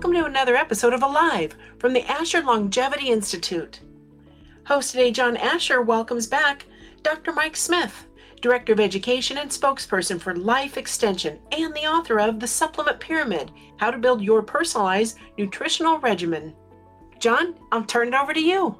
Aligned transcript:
welcome 0.00 0.14
to 0.14 0.24
another 0.24 0.56
episode 0.56 0.94
of 0.94 1.02
Alive 1.02 1.54
from 1.78 1.92
the 1.92 2.10
Asher 2.10 2.40
Longevity 2.40 3.10
Institute. 3.10 3.80
Host 4.64 4.92
today, 4.92 5.10
John 5.10 5.36
Asher, 5.36 5.82
welcomes 5.82 6.26
back 6.26 6.64
Dr. 7.02 7.34
Mike 7.34 7.54
Smith, 7.54 8.06
Director 8.40 8.72
of 8.72 8.80
Education 8.80 9.36
and 9.36 9.50
spokesperson 9.50 10.18
for 10.18 10.34
Life 10.34 10.78
Extension, 10.78 11.38
and 11.52 11.74
the 11.74 11.84
author 11.84 12.18
of 12.18 12.40
The 12.40 12.46
Supplement 12.46 12.98
Pyramid 12.98 13.50
How 13.76 13.90
to 13.90 13.98
Build 13.98 14.22
Your 14.22 14.40
Personalized 14.40 15.18
Nutritional 15.36 15.98
Regimen. 15.98 16.56
John, 17.18 17.56
I'll 17.70 17.84
turn 17.84 18.08
it 18.08 18.14
over 18.14 18.32
to 18.32 18.40
you. 18.40 18.78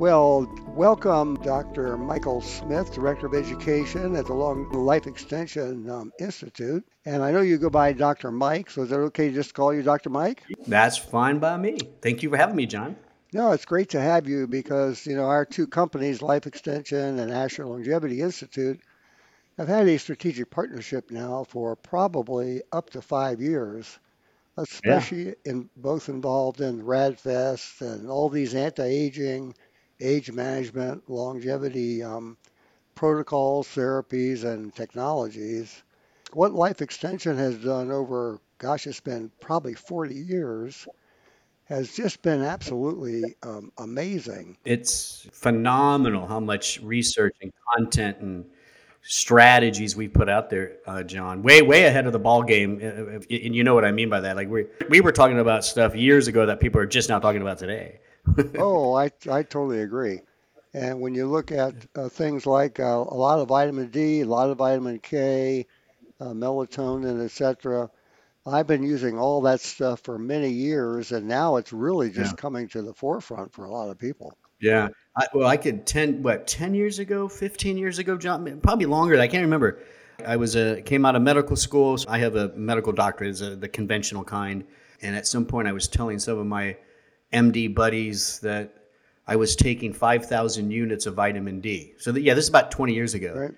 Well, 0.00 0.50
welcome 0.68 1.34
Dr. 1.42 1.98
Michael 1.98 2.40
Smith, 2.40 2.90
Director 2.94 3.26
of 3.26 3.34
Education 3.34 4.16
at 4.16 4.24
the 4.24 4.32
Long 4.32 4.66
Life 4.70 5.06
Extension 5.06 5.90
um, 5.90 6.10
Institute. 6.18 6.86
And 7.04 7.22
I 7.22 7.32
know 7.32 7.42
you 7.42 7.58
go 7.58 7.68
by 7.68 7.92
Dr. 7.92 8.30
Mike, 8.30 8.70
so 8.70 8.84
is 8.84 8.92
it 8.92 8.96
okay 8.96 9.28
to 9.28 9.34
just 9.34 9.52
call 9.52 9.74
you 9.74 9.82
Dr. 9.82 10.08
Mike? 10.08 10.42
That's 10.66 10.96
fine 10.96 11.38
by 11.38 11.58
me. 11.58 11.76
Thank 12.00 12.22
you 12.22 12.30
for 12.30 12.38
having 12.38 12.56
me, 12.56 12.64
John. 12.64 12.96
No, 13.34 13.52
it's 13.52 13.66
great 13.66 13.90
to 13.90 14.00
have 14.00 14.26
you 14.26 14.46
because, 14.46 15.04
you 15.04 15.16
know, 15.16 15.26
our 15.26 15.44
two 15.44 15.66
companies, 15.66 16.22
Life 16.22 16.46
Extension 16.46 17.18
and 17.18 17.30
Asher 17.30 17.66
Longevity 17.66 18.22
Institute, 18.22 18.80
have 19.58 19.68
had 19.68 19.86
a 19.86 19.98
strategic 19.98 20.48
partnership 20.50 21.10
now 21.10 21.44
for 21.44 21.76
probably 21.76 22.62
up 22.72 22.88
to 22.88 23.02
five 23.02 23.42
years, 23.42 23.98
especially 24.56 25.26
yeah. 25.26 25.32
in 25.44 25.68
both 25.76 26.08
involved 26.08 26.62
in 26.62 26.84
RADFest 26.84 27.82
and 27.82 28.08
all 28.08 28.30
these 28.30 28.54
anti-aging 28.54 29.54
age 30.00 30.32
management, 30.32 31.08
longevity 31.08 32.02
um, 32.02 32.36
protocols, 32.94 33.68
therapies, 33.68 34.44
and 34.44 34.74
technologies. 34.74 35.82
What 36.32 36.52
Life 36.52 36.82
Extension 36.82 37.36
has 37.36 37.56
done 37.56 37.90
over, 37.90 38.40
gosh, 38.58 38.86
it's 38.86 39.00
been 39.00 39.30
probably 39.40 39.74
40 39.74 40.14
years, 40.14 40.86
has 41.64 41.94
just 41.94 42.20
been 42.22 42.42
absolutely 42.42 43.36
um, 43.42 43.72
amazing. 43.78 44.56
It's 44.64 45.26
phenomenal 45.32 46.26
how 46.26 46.40
much 46.40 46.80
research 46.82 47.36
and 47.42 47.52
content 47.74 48.18
and 48.18 48.44
strategies 49.02 49.96
we 49.96 50.08
put 50.08 50.28
out 50.28 50.50
there, 50.50 50.76
uh, 50.86 51.02
John. 51.02 51.42
Way, 51.42 51.62
way 51.62 51.84
ahead 51.84 52.06
of 52.06 52.12
the 52.12 52.18
ball 52.18 52.42
game, 52.42 52.80
uh, 52.82 52.86
uh, 52.86 53.20
and 53.30 53.54
you 53.54 53.64
know 53.64 53.74
what 53.74 53.84
I 53.84 53.92
mean 53.92 54.10
by 54.10 54.20
that. 54.20 54.36
Like 54.36 54.48
we 54.48 54.66
we 54.88 55.00
were 55.00 55.12
talking 55.12 55.38
about 55.38 55.64
stuff 55.64 55.94
years 55.94 56.28
ago 56.28 56.46
that 56.46 56.60
people 56.60 56.80
are 56.80 56.86
just 56.86 57.08
now 57.08 57.18
talking 57.18 57.40
about 57.40 57.58
today. 57.58 58.00
oh, 58.58 58.94
I, 58.94 59.10
I 59.30 59.42
totally 59.42 59.82
agree. 59.82 60.20
And 60.72 61.00
when 61.00 61.14
you 61.14 61.26
look 61.26 61.50
at 61.50 61.74
uh, 61.96 62.08
things 62.08 62.46
like 62.46 62.78
uh, 62.78 62.84
a 62.84 63.16
lot 63.16 63.40
of 63.40 63.48
vitamin 63.48 63.90
D, 63.90 64.20
a 64.20 64.26
lot 64.26 64.50
of 64.50 64.58
vitamin 64.58 65.00
K, 65.00 65.66
uh, 66.20 66.26
melatonin, 66.26 67.24
etc., 67.24 67.90
I've 68.46 68.66
been 68.66 68.82
using 68.82 69.18
all 69.18 69.42
that 69.42 69.60
stuff 69.60 70.00
for 70.00 70.18
many 70.18 70.50
years, 70.50 71.12
and 71.12 71.28
now 71.28 71.56
it's 71.56 71.72
really 71.72 72.10
just 72.10 72.32
yeah. 72.32 72.36
coming 72.36 72.68
to 72.68 72.82
the 72.82 72.94
forefront 72.94 73.52
for 73.52 73.64
a 73.64 73.70
lot 73.70 73.90
of 73.90 73.98
people. 73.98 74.36
Yeah. 74.60 74.88
I, 75.16 75.26
well, 75.34 75.46
I 75.46 75.56
could 75.56 75.86
ten 75.86 76.22
what 76.22 76.46
ten 76.46 76.74
years 76.74 76.98
ago, 76.98 77.28
fifteen 77.28 77.76
years 77.76 77.98
ago, 77.98 78.16
John, 78.16 78.60
probably 78.62 78.86
longer. 78.86 79.18
I 79.20 79.28
can't 79.28 79.42
remember. 79.42 79.80
I 80.26 80.36
was 80.36 80.56
a 80.56 80.80
came 80.82 81.04
out 81.04 81.16
of 81.16 81.22
medical 81.22 81.56
school. 81.56 81.98
So 81.98 82.08
I 82.08 82.18
have 82.18 82.36
a 82.36 82.48
medical 82.54 82.92
doctorate, 82.92 83.30
is 83.30 83.40
the 83.40 83.68
conventional 83.68 84.24
kind, 84.24 84.64
and 85.02 85.16
at 85.16 85.26
some 85.26 85.44
point 85.44 85.68
I 85.68 85.72
was 85.72 85.88
telling 85.88 86.18
some 86.18 86.38
of 86.38 86.46
my 86.46 86.76
MD 87.32 87.74
buddies 87.74 88.40
that 88.40 88.74
I 89.26 89.36
was 89.36 89.54
taking 89.54 89.92
5,000 89.92 90.70
units 90.70 91.06
of 91.06 91.14
vitamin 91.14 91.60
D. 91.60 91.94
So, 91.98 92.12
that, 92.12 92.22
yeah, 92.22 92.34
this 92.34 92.44
is 92.44 92.48
about 92.48 92.70
20 92.70 92.94
years 92.94 93.14
ago. 93.14 93.34
Right. 93.34 93.54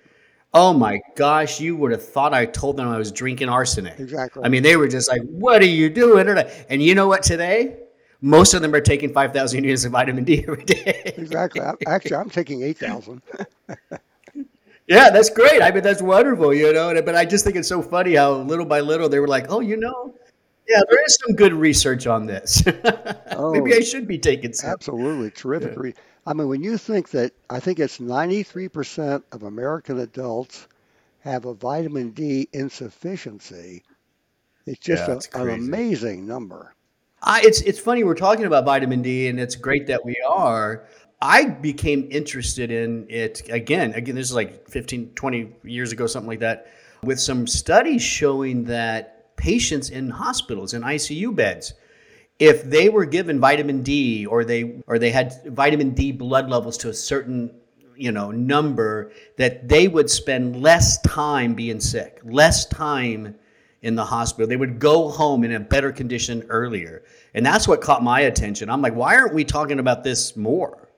Oh 0.55 0.71
my 0.71 1.01
gosh, 1.15 1.59
you 1.59 1.75
would 1.75 1.91
have 1.91 2.07
thought 2.07 2.31
I 2.31 2.45
told 2.45 2.77
them 2.77 2.87
I 2.87 2.97
was 2.97 3.11
drinking 3.11 3.49
arsenic. 3.49 3.99
Exactly. 3.99 4.43
I 4.45 4.49
mean, 4.49 4.61
they 4.61 4.77
were 4.77 4.87
just 4.87 5.09
like, 5.09 5.23
what 5.23 5.63
are 5.63 5.65
you 5.65 5.89
doing? 5.89 6.27
And 6.69 6.83
you 6.83 6.93
know 6.93 7.07
what, 7.07 7.23
today? 7.23 7.77
Most 8.21 8.53
of 8.53 8.61
them 8.61 8.73
are 8.75 8.79
taking 8.79 9.11
5,000 9.11 9.63
units 9.63 9.83
of 9.83 9.93
vitamin 9.93 10.23
D 10.23 10.43
every 10.47 10.63
day. 10.63 11.01
exactly. 11.17 11.61
Actually, 11.87 12.15
I'm 12.15 12.29
taking 12.29 12.61
8,000. 12.61 13.21
yeah, 14.87 15.09
that's 15.09 15.31
great. 15.31 15.61
I 15.61 15.71
mean, 15.71 15.83
that's 15.83 16.03
wonderful, 16.03 16.53
you 16.53 16.71
know. 16.71 17.01
But 17.01 17.15
I 17.15 17.25
just 17.25 17.43
think 17.43 17.55
it's 17.55 17.67
so 17.67 17.81
funny 17.81 18.13
how 18.13 18.33
little 18.33 18.65
by 18.65 18.79
little 18.79 19.09
they 19.09 19.19
were 19.19 19.27
like, 19.27 19.47
oh, 19.49 19.59
you 19.59 19.75
know, 19.75 20.13
yeah, 20.67 20.81
there 20.89 21.03
is 21.05 21.17
some 21.25 21.35
good 21.35 21.53
research 21.53 22.07
on 22.07 22.25
this. 22.25 22.63
oh, 23.31 23.51
Maybe 23.51 23.73
I 23.75 23.81
should 23.81 24.07
be 24.07 24.17
taking 24.17 24.53
some. 24.53 24.69
Absolutely. 24.69 25.31
Terrific. 25.31 25.77
Yeah. 25.83 25.91
I 26.25 26.33
mean, 26.33 26.47
when 26.47 26.63
you 26.63 26.77
think 26.77 27.09
that, 27.09 27.33
I 27.49 27.59
think 27.59 27.79
it's 27.79 27.97
93% 27.97 29.23
of 29.31 29.43
American 29.43 29.99
adults 29.99 30.67
have 31.19 31.45
a 31.45 31.53
vitamin 31.53 32.11
D 32.11 32.47
insufficiency. 32.53 33.83
It's 34.65 34.79
just 34.79 35.29
yeah, 35.33 35.41
a, 35.41 35.43
an 35.43 35.49
amazing 35.49 36.25
number. 36.25 36.73
I, 37.21 37.41
it's 37.43 37.61
it's 37.61 37.79
funny 37.79 38.03
we're 38.03 38.15
talking 38.15 38.45
about 38.45 38.65
vitamin 38.65 39.01
D, 39.01 39.27
and 39.27 39.39
it's 39.39 39.55
great 39.55 39.87
that 39.87 40.03
we 40.03 40.15
are. 40.27 40.85
I 41.21 41.45
became 41.45 42.07
interested 42.11 42.69
in 42.69 43.05
it 43.09 43.49
again. 43.49 43.93
Again, 43.93 44.15
this 44.15 44.27
is 44.27 44.35
like 44.35 44.69
15, 44.69 45.11
20 45.15 45.51
years 45.63 45.93
ago, 45.93 46.05
something 46.05 46.27
like 46.27 46.39
that, 46.39 46.67
with 47.01 47.19
some 47.19 47.47
studies 47.47 48.01
showing 48.01 48.65
that 48.65 49.12
patients 49.35 49.89
in 49.89 50.09
hospitals 50.09 50.73
in 50.73 50.81
ICU 50.81 51.35
beds 51.35 51.73
if 52.39 52.63
they 52.63 52.89
were 52.89 53.05
given 53.05 53.39
vitamin 53.39 53.83
D 53.83 54.25
or 54.25 54.43
they 54.43 54.81
or 54.87 54.99
they 54.99 55.11
had 55.11 55.33
vitamin 55.45 55.91
D 55.91 56.11
blood 56.11 56.49
levels 56.49 56.77
to 56.79 56.89
a 56.89 56.93
certain 56.93 57.53
you 57.95 58.11
know 58.11 58.31
number 58.31 59.11
that 59.37 59.67
they 59.67 59.87
would 59.87 60.09
spend 60.09 60.61
less 60.61 60.99
time 61.01 61.53
being 61.53 61.79
sick 61.79 62.19
less 62.23 62.65
time 62.65 63.35
in 63.81 63.95
the 63.95 64.05
hospital. 64.05 64.47
They 64.47 64.55
would 64.55 64.79
go 64.79 65.09
home 65.09 65.43
in 65.43 65.51
a 65.53 65.59
better 65.59 65.91
condition 65.91 66.45
earlier. 66.47 67.03
And 67.33 67.45
that's 67.45 67.67
what 67.67 67.81
caught 67.81 68.01
my 68.01 68.21
attention. 68.21 68.69
I'm 68.69 68.81
like 68.81 68.95
why 68.95 69.15
aren't 69.15 69.33
we 69.33 69.43
talking 69.43 69.79
about 69.79 70.03
this 70.03 70.35
more? 70.35 70.89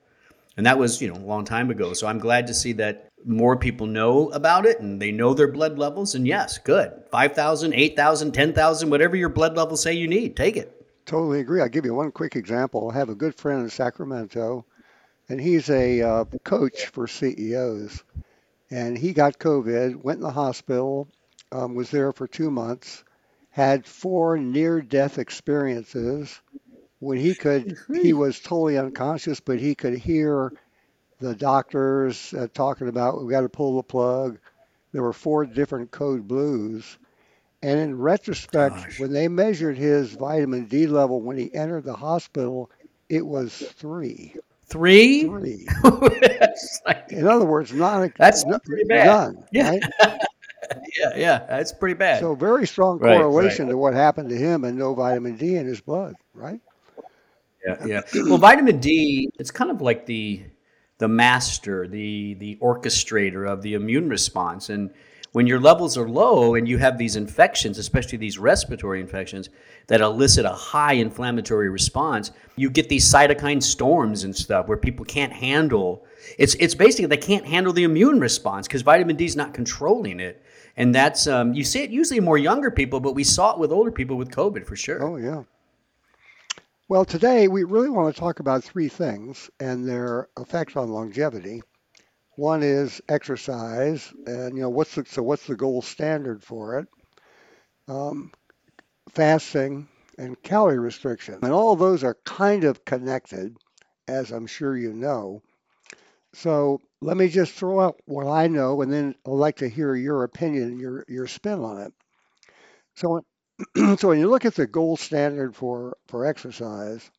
And 0.56 0.64
that 0.64 0.78
was 0.78 1.02
you 1.02 1.08
know 1.08 1.16
a 1.16 1.26
long 1.26 1.44
time 1.44 1.70
ago. 1.70 1.92
So 1.92 2.06
i'm 2.06 2.18
glad 2.18 2.46
to 2.46 2.54
see 2.54 2.72
that 2.74 3.05
more 3.24 3.56
people 3.56 3.86
know 3.86 4.28
about 4.30 4.66
it 4.66 4.80
and 4.80 5.00
they 5.00 5.10
know 5.10 5.34
their 5.34 5.50
blood 5.50 5.78
levels. 5.78 6.14
And 6.14 6.26
yes, 6.26 6.58
good. 6.58 6.92
5,000, 7.10 7.72
8,000, 7.72 8.32
10,000, 8.32 8.90
whatever 8.90 9.16
your 9.16 9.28
blood 9.28 9.56
levels 9.56 9.82
say 9.82 9.92
you 9.94 10.08
need, 10.08 10.36
take 10.36 10.56
it. 10.56 10.72
Totally 11.06 11.40
agree. 11.40 11.60
I'll 11.60 11.68
give 11.68 11.84
you 11.84 11.94
one 11.94 12.10
quick 12.10 12.36
example. 12.36 12.90
I 12.90 12.98
have 12.98 13.08
a 13.08 13.14
good 13.14 13.34
friend 13.34 13.62
in 13.62 13.70
Sacramento, 13.70 14.64
and 15.28 15.40
he's 15.40 15.70
a 15.70 16.02
uh, 16.02 16.24
coach 16.44 16.86
for 16.86 17.06
CEOs. 17.06 18.02
And 18.70 18.98
he 18.98 19.12
got 19.12 19.38
COVID, 19.38 20.02
went 20.02 20.16
in 20.16 20.22
the 20.22 20.30
hospital, 20.30 21.08
um, 21.52 21.76
was 21.76 21.90
there 21.90 22.12
for 22.12 22.26
two 22.26 22.50
months, 22.50 23.04
had 23.50 23.86
four 23.86 24.36
near 24.36 24.82
death 24.82 25.18
experiences. 25.18 26.40
When 26.98 27.18
he 27.18 27.34
could, 27.34 27.76
he 28.02 28.12
was 28.12 28.40
totally 28.40 28.76
unconscious, 28.76 29.38
but 29.38 29.60
he 29.60 29.76
could 29.76 29.94
hear 29.94 30.52
the 31.18 31.34
doctors 31.34 32.34
uh, 32.34 32.48
talking 32.52 32.88
about 32.88 33.22
we 33.22 33.30
got 33.30 33.42
to 33.42 33.48
pull 33.48 33.76
the 33.76 33.82
plug. 33.82 34.38
There 34.92 35.02
were 35.02 35.12
four 35.12 35.46
different 35.46 35.90
code 35.90 36.26
blues. 36.26 36.98
And 37.62 37.80
in 37.80 37.98
retrospect, 37.98 38.76
Gosh. 38.76 39.00
when 39.00 39.12
they 39.12 39.28
measured 39.28 39.76
his 39.76 40.12
vitamin 40.12 40.66
D 40.66 40.86
level 40.86 41.20
when 41.20 41.36
he 41.36 41.52
entered 41.54 41.84
the 41.84 41.96
hospital, 41.96 42.70
it 43.08 43.26
was 43.26 43.56
three. 43.56 44.34
Three? 44.66 45.24
Three. 45.24 45.66
in 47.10 47.26
other 47.26 47.44
words, 47.44 47.72
not 47.72 48.02
a, 48.02 48.12
that's 48.16 48.44
not 48.44 48.64
pretty 48.64 48.84
bad. 48.84 49.06
None, 49.06 49.44
yeah. 49.52 49.70
Right? 49.70 49.82
yeah, 50.98 51.10
yeah, 51.16 51.38
that's 51.48 51.72
pretty 51.72 51.94
bad. 51.94 52.20
So 52.20 52.34
very 52.34 52.66
strong 52.66 52.98
correlation 52.98 53.66
right, 53.66 53.68
right. 53.68 53.70
to 53.70 53.78
what 53.78 53.94
happened 53.94 54.28
to 54.30 54.36
him 54.36 54.64
and 54.64 54.76
no 54.76 54.94
vitamin 54.94 55.36
D 55.36 55.56
in 55.56 55.66
his 55.66 55.80
blood, 55.80 56.16
right? 56.34 56.60
Yeah, 57.66 57.86
yeah. 57.86 58.00
Well, 58.14 58.38
vitamin 58.38 58.78
D, 58.78 59.30
it's 59.38 59.50
kind 59.50 59.70
of 59.70 59.80
like 59.80 60.06
the 60.06 60.42
the 60.98 61.08
master, 61.08 61.86
the 61.86 62.34
the 62.34 62.56
orchestrator 62.62 63.48
of 63.50 63.62
the 63.62 63.74
immune 63.74 64.08
response. 64.08 64.70
And 64.70 64.90
when 65.32 65.46
your 65.46 65.60
levels 65.60 65.98
are 65.98 66.08
low 66.08 66.54
and 66.54 66.66
you 66.66 66.78
have 66.78 66.96
these 66.96 67.16
infections, 67.16 67.76
especially 67.76 68.16
these 68.16 68.38
respiratory 68.38 69.00
infections 69.02 69.50
that 69.88 70.00
elicit 70.00 70.46
a 70.46 70.50
high 70.50 70.94
inflammatory 70.94 71.68
response, 71.68 72.30
you 72.56 72.70
get 72.70 72.88
these 72.88 73.04
cytokine 73.12 73.62
storms 73.62 74.24
and 74.24 74.34
stuff 74.34 74.66
where 74.66 74.78
people 74.78 75.04
can't 75.04 75.32
handle. 75.32 76.06
It's 76.38 76.54
it's 76.54 76.74
basically 76.74 77.06
they 77.06 77.18
can't 77.18 77.44
handle 77.44 77.72
the 77.74 77.84
immune 77.84 78.18
response 78.18 78.66
because 78.66 78.82
vitamin 78.82 79.16
D 79.16 79.26
is 79.26 79.36
not 79.36 79.52
controlling 79.52 80.20
it. 80.20 80.42
And 80.78 80.94
that's 80.94 81.26
um, 81.26 81.52
you 81.54 81.64
see 81.64 81.82
it 81.82 81.90
usually 81.90 82.20
more 82.20 82.38
younger 82.38 82.70
people, 82.70 83.00
but 83.00 83.12
we 83.12 83.24
saw 83.24 83.52
it 83.52 83.58
with 83.58 83.72
older 83.72 83.90
people 83.90 84.16
with 84.16 84.30
COVID 84.30 84.64
for 84.66 84.76
sure. 84.76 85.02
Oh 85.02 85.16
yeah. 85.16 85.42
Well, 86.88 87.04
today 87.04 87.46
we 87.46 87.62
really 87.62 87.88
want 87.90 88.12
to 88.12 88.20
talk 88.20 88.40
about 88.40 88.64
three 88.64 88.88
things 88.88 89.48
and 89.60 89.86
their 89.88 90.28
effects 90.36 90.74
on 90.74 90.88
longevity. 90.88 91.62
One 92.36 92.62
is 92.62 93.02
exercise, 93.08 94.12
and 94.26 94.56
you 94.56 94.62
know 94.62 94.70
what's 94.70 94.94
the, 94.96 95.04
so 95.06 95.22
what's 95.22 95.46
the 95.46 95.56
gold 95.56 95.84
standard 95.84 96.44
for 96.44 96.78
it? 96.80 96.88
Um, 97.88 98.32
fasting 99.10 99.88
and 100.18 100.40
calorie 100.42 100.78
restriction, 100.78 101.40
and 101.42 101.52
all 101.52 101.76
those 101.76 102.04
are 102.04 102.18
kind 102.24 102.64
of 102.64 102.84
connected, 102.84 103.56
as 104.08 104.32
I'm 104.32 104.46
sure 104.46 104.76
you 104.76 104.92
know. 104.94 105.42
So 106.34 106.80
let 107.02 107.16
me 107.16 107.28
just 107.28 107.52
throw 107.54 107.80
out 107.80 108.00
what 108.06 108.26
I 108.28 108.48
know, 108.48 108.82
and 108.82 108.92
then 108.92 109.14
I'd 109.26 109.30
like 109.32 109.56
to 109.58 109.68
hear 109.68 109.94
your 109.96 110.24
opinion, 110.24 110.78
your 110.78 111.04
your 111.08 111.26
spin 111.28 111.60
on 111.60 111.82
it. 111.82 111.94
So, 112.96 113.24
so 113.98 114.08
when 114.08 114.18
you 114.18 114.28
look 114.28 114.44
at 114.44 114.54
the 114.54 114.66
gold 114.66 115.00
standard 115.00 115.54
for 115.54 115.96
for 116.06 116.26
exercise, 116.26 117.10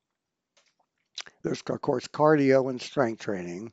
there's 1.44 1.62
of 1.70 1.82
course 1.82 2.08
cardio 2.08 2.70
and 2.70 2.82
strength 2.82 3.22
training. 3.22 3.72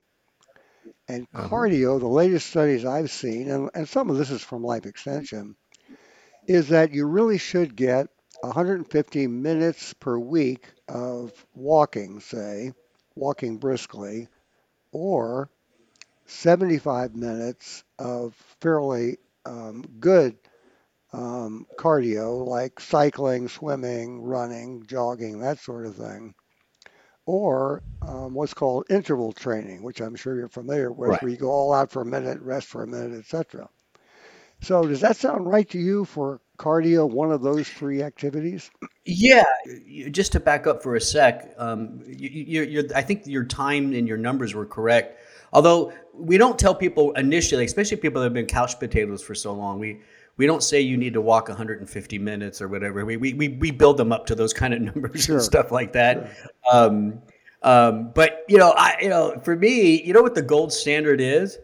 And 1.09 1.27
Uh-huh. 1.35 1.65
cardio, 1.67 1.99
the 1.99 2.07
latest 2.07 2.47
studies 2.49 2.85
I've 2.85 3.11
seen, 3.11 3.51
and, 3.51 3.71
and 3.75 3.89
some 3.89 4.11
of 4.11 4.17
this 4.17 4.31
is 4.31 4.43
from 4.43 4.63
Life 4.63 4.87
Extension, 4.87 5.57
is 6.47 6.69
that 6.69 6.93
you 6.93 7.07
really 7.07 7.39
should 7.39 7.77
get 7.77 8.09
150 8.41 9.27
minutes 9.27 9.93
per 9.95 10.19
week 10.19 10.67
of 10.89 11.33
walking, 11.55 12.21
say, 12.21 12.73
walking 13.15 13.59
briskly, 13.59 14.29
or 14.93 15.51
75 16.27 17.15
minutes 17.17 17.85
of 17.99 18.35
fairly 18.61 19.19
um, 19.47 19.83
good 20.01 20.39
um, 21.15 21.67
cardio, 21.79 22.47
like 22.47 22.81
cycling, 22.81 23.49
swimming, 23.49 24.21
running, 24.21 24.85
jogging, 24.87 25.39
that 25.41 25.61
sort 25.61 25.87
of 25.87 25.95
thing, 25.97 26.35
or 27.27 27.83
um, 28.03 28.35
what's 28.35 28.55
called 28.55 28.87
interval 28.91 29.33
training, 29.33 29.83
which 29.83 30.01
I'm 30.01 30.17
sure 30.17 30.37
you're 30.37 30.49
familiar 30.49 30.93
with, 30.93 31.11
Right. 31.11 31.23
where 31.23 31.31
you 31.31 31.37
go 31.37 31.51
all 31.51 31.73
out 31.73 31.91
for 31.93 32.03
a 32.03 32.07
minute, 32.07 32.41
rest 32.43 32.67
for 32.67 32.83
a 32.83 32.87
minute, 32.87 33.19
etc. 33.19 33.69
So, 34.61 34.87
does 34.87 35.01
that 35.03 35.17
sound 35.17 35.47
right 35.47 35.69
to 35.71 35.79
you 35.79 36.05
for 36.05 36.41
cardio, 36.59 37.09
one 37.09 37.31
of 37.31 37.43
those 37.43 37.69
three 37.69 38.03
activities? 38.03 38.71
Yeah, 39.07 39.45
just 40.11 40.33
to 40.33 40.41
back 40.41 40.67
up 40.67 40.83
for 40.83 40.97
a 40.97 41.01
sec, 41.01 41.55
um, 41.59 42.03
you, 42.07 42.63
you, 42.63 42.89
I 42.95 43.03
think 43.03 43.27
your 43.27 43.45
time 43.45 43.93
and 43.93 44.09
your 44.09 44.17
numbers 44.17 44.55
were 44.55 44.65
correct. 44.65 45.21
Although 45.53 45.93
we 46.15 46.39
don't 46.39 46.59
tell 46.59 46.75
people 46.75 47.13
initially, 47.13 47.67
especially 47.67 47.99
people 47.99 48.23
that 48.23 48.27
have 48.27 48.33
been 48.35 48.47
couch 48.47 48.79
potatoes 48.81 49.23
for 49.23 49.35
so 49.35 49.53
long, 49.53 49.79
we 49.79 50.01
we 50.37 50.47
don't 50.47 50.63
say 50.63 50.81
you 50.81 50.97
need 50.97 51.15
to 51.15 51.21
walk 51.21 51.49
150 51.49 52.19
minutes 52.19 52.61
or 52.61 52.69
whatever. 52.69 53.05
We 53.05 53.17
we, 53.17 53.35
we, 53.35 53.49
we 53.49 53.71
build 53.71 53.97
them 53.97 54.13
up 54.13 54.27
to 54.27 54.35
those 54.35 54.53
kind 54.53 54.75
of 54.75 54.81
numbers 54.95 55.25
Sure. 55.25 55.37
and 55.37 55.45
stuff 55.45 55.71
like 55.71 55.93
that. 55.93 56.31
Um, 56.73 57.23
um, 57.63 58.11
but 58.15 58.45
you 58.49 58.59
know, 58.59 58.73
I 58.77 58.97
you 59.01 59.09
know, 59.09 59.41
for 59.45 59.57
me, 59.57 60.03
you 60.03 60.13
know 60.13 60.23
what 60.23 60.35
the 60.35 60.43
gold 60.43 60.73
standard 60.73 61.21
is? 61.21 61.59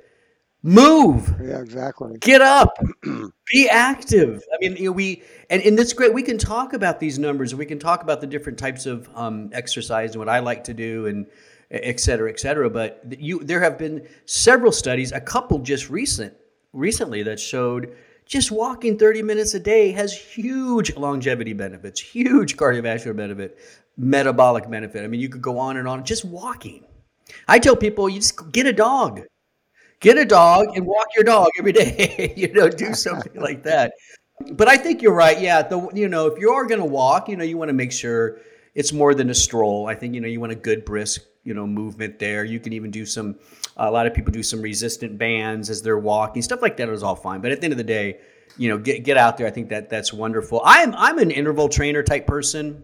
Move 0.62 1.34
Yeah, 1.42 1.58
exactly. 1.60 2.18
get 2.20 2.42
up 2.42 2.76
be 3.50 3.66
active 3.70 4.42
i 4.52 4.58
mean 4.60 4.76
you 4.76 4.84
know, 4.84 4.92
we 4.92 5.22
and, 5.48 5.62
and 5.62 5.78
that's 5.78 5.94
great 5.94 6.12
we 6.12 6.22
can 6.22 6.36
talk 6.36 6.74
about 6.74 7.00
these 7.00 7.18
numbers 7.18 7.52
and 7.52 7.58
we 7.58 7.64
can 7.64 7.78
talk 7.78 8.02
about 8.02 8.20
the 8.20 8.26
different 8.26 8.58
types 8.58 8.84
of 8.84 9.08
um, 9.14 9.48
exercise 9.54 10.10
and 10.10 10.18
what 10.18 10.28
i 10.28 10.38
like 10.38 10.62
to 10.64 10.74
do 10.74 11.06
and 11.06 11.24
et 11.70 11.98
cetera 11.98 12.28
et 12.28 12.38
cetera 12.38 12.68
but 12.68 13.02
you 13.18 13.38
there 13.42 13.58
have 13.58 13.78
been 13.78 14.06
several 14.26 14.70
studies 14.70 15.12
a 15.12 15.20
couple 15.20 15.58
just 15.60 15.88
recent 15.88 16.34
recently 16.74 17.22
that 17.22 17.40
showed 17.40 17.96
just 18.30 18.52
walking 18.52 18.96
30 18.96 19.22
minutes 19.22 19.54
a 19.54 19.60
day 19.60 19.90
has 19.90 20.16
huge 20.16 20.96
longevity 20.96 21.52
benefits 21.52 22.00
huge 22.00 22.56
cardiovascular 22.56 23.14
benefit 23.14 23.58
metabolic 23.96 24.70
benefit. 24.70 25.04
I 25.04 25.08
mean 25.08 25.20
you 25.20 25.28
could 25.28 25.42
go 25.42 25.58
on 25.58 25.76
and 25.76 25.86
on 25.86 26.04
just 26.04 26.24
walking. 26.24 26.84
I 27.48 27.58
tell 27.58 27.76
people 27.76 28.08
you 28.08 28.20
just 28.20 28.52
get 28.52 28.66
a 28.66 28.72
dog. 28.72 29.22
Get 30.00 30.16
a 30.16 30.24
dog 30.24 30.76
and 30.76 30.86
walk 30.86 31.08
your 31.14 31.24
dog 31.24 31.50
every 31.58 31.72
day 31.72 32.32
you 32.36 32.52
know 32.52 32.68
do 32.68 32.94
something 32.94 33.34
like 33.48 33.64
that. 33.64 33.92
But 34.52 34.68
i 34.68 34.76
think 34.78 35.02
you're 35.02 35.12
right 35.12 35.38
yeah 35.38 35.60
the 35.60 35.90
you 35.92 36.08
know 36.08 36.26
if 36.26 36.38
you're 36.38 36.64
going 36.66 36.80
to 36.80 36.86
walk 36.86 37.28
you 37.28 37.36
know 37.36 37.44
you 37.44 37.58
want 37.58 37.68
to 37.68 37.74
make 37.74 37.92
sure 37.92 38.38
it's 38.74 38.92
more 38.92 39.14
than 39.14 39.28
a 39.30 39.34
stroll. 39.34 39.88
I 39.88 39.94
think 39.96 40.14
you 40.14 40.20
know 40.20 40.28
you 40.28 40.40
want 40.40 40.52
a 40.52 40.62
good 40.70 40.84
brisk 40.84 41.22
you 41.44 41.54
know 41.54 41.66
movement 41.66 42.18
there. 42.18 42.44
You 42.44 42.60
can 42.60 42.72
even 42.72 42.90
do 42.90 43.06
some 43.06 43.36
a 43.76 43.90
lot 43.90 44.06
of 44.06 44.14
people 44.14 44.32
do 44.32 44.42
some 44.42 44.60
resistant 44.60 45.18
bands 45.18 45.70
as 45.70 45.82
they're 45.82 45.98
walking 45.98 46.42
stuff 46.42 46.62
like 46.62 46.76
that 46.76 46.88
is 46.88 47.02
all 47.02 47.16
fine. 47.16 47.40
But 47.40 47.52
at 47.52 47.60
the 47.60 47.64
end 47.64 47.72
of 47.72 47.78
the 47.78 47.84
day 47.84 48.18
you 48.56 48.68
know 48.68 48.78
get 48.78 49.04
get 49.04 49.16
out 49.16 49.38
there. 49.38 49.46
I 49.46 49.50
think 49.50 49.68
that 49.70 49.88
that's 49.88 50.12
wonderful. 50.12 50.60
I'm 50.64 50.94
i'm 50.94 51.18
an 51.18 51.30
interval 51.30 51.68
trainer 51.68 52.02
type 52.02 52.26
person. 52.26 52.82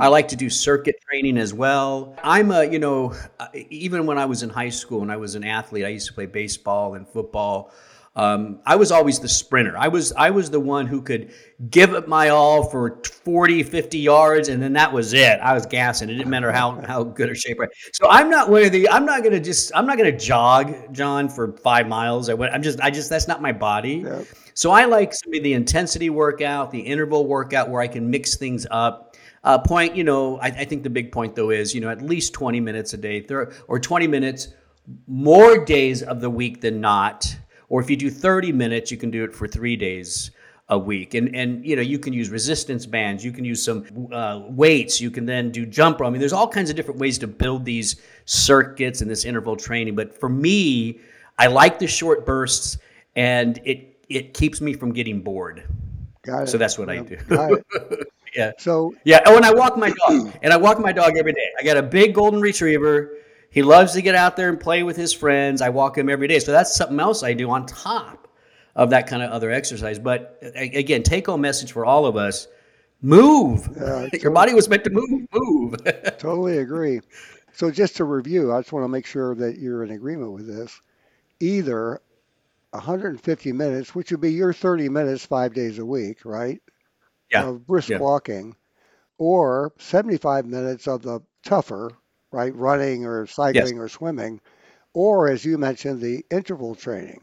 I 0.00 0.08
like 0.08 0.28
to 0.28 0.36
do 0.36 0.48
circuit 0.48 0.96
training 1.10 1.38
as 1.38 1.52
well. 1.52 2.16
I'm 2.22 2.50
a, 2.50 2.64
you 2.64 2.78
know, 2.78 3.14
uh, 3.38 3.48
even 3.68 4.06
when 4.06 4.16
I 4.16 4.24
was 4.24 4.42
in 4.42 4.48
high 4.48 4.70
school 4.70 5.02
and 5.02 5.10
I 5.10 5.16
was 5.16 5.34
an 5.34 5.44
athlete, 5.44 5.84
I 5.84 5.88
used 5.88 6.06
to 6.06 6.14
play 6.14 6.26
baseball 6.26 6.94
and 6.94 7.06
football. 7.06 7.72
Um, 8.16 8.60
I 8.64 8.76
was 8.76 8.90
always 8.90 9.20
the 9.20 9.28
sprinter. 9.28 9.76
I 9.76 9.88
was 9.88 10.10
I 10.14 10.30
was 10.30 10.50
the 10.50 10.58
one 10.58 10.86
who 10.86 11.02
could 11.02 11.34
give 11.68 11.92
it 11.92 12.08
my 12.08 12.30
all 12.30 12.64
for 12.70 13.02
40, 13.04 13.62
50 13.62 13.98
yards, 13.98 14.48
and 14.48 14.62
then 14.62 14.72
that 14.72 14.90
was 14.90 15.12
it. 15.12 15.38
I 15.40 15.52
was 15.52 15.66
gassing. 15.66 16.08
It 16.08 16.14
didn't 16.14 16.30
matter 16.30 16.50
how 16.50 16.80
how 16.86 17.04
good 17.04 17.28
or 17.28 17.34
shape 17.34 17.58
I. 17.60 17.66
So 17.92 18.08
I'm 18.08 18.30
not 18.30 18.48
one 18.48 18.64
of 18.64 18.72
the. 18.72 18.88
I'm 18.88 19.04
not 19.04 19.22
gonna 19.22 19.38
just. 19.38 19.70
I'm 19.74 19.86
not 19.86 19.98
gonna 19.98 20.16
jog, 20.16 20.94
John, 20.94 21.28
for 21.28 21.58
five 21.58 21.88
miles. 21.88 22.30
I 22.30 22.34
went. 22.34 22.54
I'm 22.54 22.62
just. 22.62 22.80
I 22.80 22.90
just. 22.90 23.10
That's 23.10 23.28
not 23.28 23.42
my 23.42 23.52
body. 23.52 23.96
Yep. 23.96 24.26
So 24.54 24.70
I 24.70 24.86
like 24.86 25.12
some 25.12 25.34
of 25.34 25.42
the 25.42 25.52
intensity 25.52 26.08
workout, 26.08 26.70
the 26.70 26.80
interval 26.80 27.26
workout, 27.26 27.68
where 27.68 27.82
I 27.82 27.88
can 27.88 28.08
mix 28.08 28.36
things 28.36 28.66
up. 28.70 29.14
Uh, 29.44 29.58
point, 29.58 29.94
you 29.94 30.02
know, 30.02 30.38
I, 30.38 30.46
I 30.46 30.64
think 30.64 30.82
the 30.82 30.90
big 30.90 31.12
point 31.12 31.36
though 31.36 31.50
is, 31.50 31.74
you 31.74 31.82
know, 31.82 31.90
at 31.90 32.00
least 32.00 32.32
20 32.32 32.58
minutes 32.60 32.94
a 32.94 32.96
day, 32.96 33.24
or 33.68 33.78
20 33.78 34.06
minutes 34.06 34.48
more 35.06 35.64
days 35.64 36.02
of 36.02 36.22
the 36.22 36.30
week 36.30 36.62
than 36.62 36.80
not. 36.80 37.36
Or 37.68 37.80
if 37.80 37.90
you 37.90 37.96
do 37.96 38.10
30 38.10 38.52
minutes, 38.52 38.90
you 38.90 38.96
can 38.96 39.10
do 39.10 39.24
it 39.24 39.34
for 39.34 39.48
three 39.48 39.76
days 39.76 40.30
a 40.68 40.78
week. 40.78 41.14
And 41.14 41.34
and 41.34 41.64
you 41.64 41.76
know, 41.76 41.82
you 41.82 41.98
can 41.98 42.12
use 42.12 42.28
resistance 42.30 42.86
bands, 42.86 43.24
you 43.24 43.32
can 43.32 43.44
use 43.44 43.64
some 43.64 44.08
uh, 44.12 44.42
weights, 44.48 45.00
you 45.00 45.10
can 45.10 45.26
then 45.26 45.50
do 45.50 45.64
jump 45.64 46.00
rope. 46.00 46.08
I 46.08 46.10
mean, 46.10 46.20
there's 46.20 46.32
all 46.32 46.48
kinds 46.48 46.70
of 46.70 46.76
different 46.76 47.00
ways 47.00 47.18
to 47.18 47.26
build 47.26 47.64
these 47.64 47.96
circuits 48.24 49.00
and 49.00 49.10
this 49.10 49.24
interval 49.24 49.56
training. 49.56 49.94
But 49.94 50.18
for 50.18 50.28
me, 50.28 51.00
I 51.38 51.46
like 51.46 51.78
the 51.78 51.86
short 51.86 52.26
bursts, 52.26 52.78
and 53.14 53.60
it 53.64 53.98
it 54.08 54.34
keeps 54.34 54.60
me 54.60 54.72
from 54.72 54.92
getting 54.92 55.20
bored. 55.20 55.64
Got 56.22 56.44
it. 56.44 56.46
So 56.48 56.58
that's 56.58 56.78
what 56.78 56.90
I 56.90 56.98
do. 56.98 57.16
Yeah. 58.36 58.52
So, 58.58 58.94
Yeah. 59.04 59.20
Oh, 59.24 59.36
and 59.36 59.46
I 59.46 59.54
walk 59.54 59.78
my 59.78 59.90
dog, 59.90 60.32
and 60.42 60.52
I 60.52 60.58
walk 60.58 60.78
my 60.78 60.92
dog 60.92 61.16
every 61.16 61.32
day. 61.32 61.48
I 61.58 61.62
got 61.62 61.78
a 61.78 61.82
big 61.82 62.14
golden 62.14 62.40
retriever. 62.40 63.14
He 63.50 63.62
loves 63.62 63.92
to 63.94 64.02
get 64.02 64.14
out 64.14 64.36
there 64.36 64.48
and 64.48 64.60
play 64.60 64.82
with 64.82 64.96
his 64.96 65.12
friends. 65.12 65.62
I 65.62 65.70
walk 65.70 65.96
him 65.96 66.08
every 66.08 66.28
day. 66.28 66.38
So 66.38 66.52
that's 66.52 66.74
something 66.76 67.00
else 67.00 67.22
I 67.22 67.32
do 67.32 67.50
on 67.50 67.66
top 67.66 68.28
of 68.74 68.90
that 68.90 69.06
kind 69.06 69.22
of 69.22 69.30
other 69.30 69.50
exercise. 69.50 69.98
But 69.98 70.38
again, 70.54 71.02
take 71.02 71.26
home 71.26 71.40
message 71.40 71.72
for 71.72 71.84
all 71.86 72.06
of 72.06 72.16
us: 72.16 72.48
move. 73.00 73.68
Yeah, 73.80 74.08
Your 74.20 74.32
body 74.32 74.52
was 74.54 74.68
meant 74.68 74.84
to 74.84 74.90
move. 74.90 75.26
Move. 75.32 75.76
totally 76.18 76.58
agree. 76.58 77.00
So, 77.54 77.70
just 77.70 77.96
to 77.96 78.04
review, 78.04 78.52
I 78.52 78.60
just 78.60 78.72
want 78.72 78.84
to 78.84 78.88
make 78.88 79.06
sure 79.06 79.34
that 79.36 79.58
you're 79.58 79.82
in 79.82 79.90
agreement 79.92 80.32
with 80.32 80.46
this. 80.46 80.78
Either 81.40 82.00
150 82.70 83.52
minutes, 83.52 83.94
which 83.94 84.10
would 84.10 84.20
be 84.20 84.32
your 84.32 84.52
30 84.52 84.90
minutes 84.90 85.24
five 85.24 85.54
days 85.54 85.78
a 85.78 85.86
week, 85.86 86.24
right? 86.26 86.60
Yeah, 87.30 87.48
Of 87.48 87.66
brisk 87.66 87.88
yeah. 87.88 87.98
walking, 87.98 88.54
or 89.18 89.72
75 89.78 90.44
minutes 90.46 90.86
of 90.86 91.02
the 91.02 91.20
tougher, 91.44 91.92
right? 92.32 92.54
Running 92.54 93.06
or 93.06 93.26
cycling 93.26 93.78
or 93.78 93.88
swimming, 93.88 94.40
or 94.92 95.28
as 95.28 95.44
you 95.44 95.58
mentioned, 95.58 96.00
the 96.00 96.24
interval 96.30 96.74
training 96.74 97.20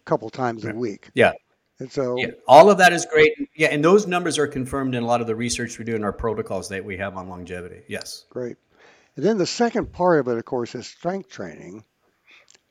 a 0.00 0.04
couple 0.04 0.30
times 0.30 0.64
a 0.64 0.72
week. 0.72 1.10
yeah. 1.14 1.32
And 1.78 1.90
so, 1.90 2.16
Yeah, 2.16 2.28
all 2.46 2.70
of 2.70 2.78
that 2.78 2.92
is 2.92 3.06
great. 3.06 3.32
Yeah, 3.56 3.68
and 3.68 3.84
those 3.84 4.06
numbers 4.06 4.38
are 4.38 4.46
confirmed 4.46 4.94
in 4.94 5.02
a 5.02 5.06
lot 5.06 5.20
of 5.20 5.26
the 5.26 5.34
research 5.34 5.78
we 5.78 5.84
do 5.84 5.96
in 5.96 6.04
our 6.04 6.12
protocols 6.12 6.68
that 6.68 6.84
we 6.84 6.96
have 6.98 7.16
on 7.16 7.28
longevity. 7.28 7.82
Yes. 7.88 8.24
Great. 8.30 8.56
And 9.16 9.24
then 9.24 9.36
the 9.36 9.46
second 9.46 9.92
part 9.92 10.20
of 10.20 10.28
it, 10.28 10.38
of 10.38 10.44
course, 10.44 10.76
is 10.76 10.86
strength 10.86 11.28
training. 11.28 11.84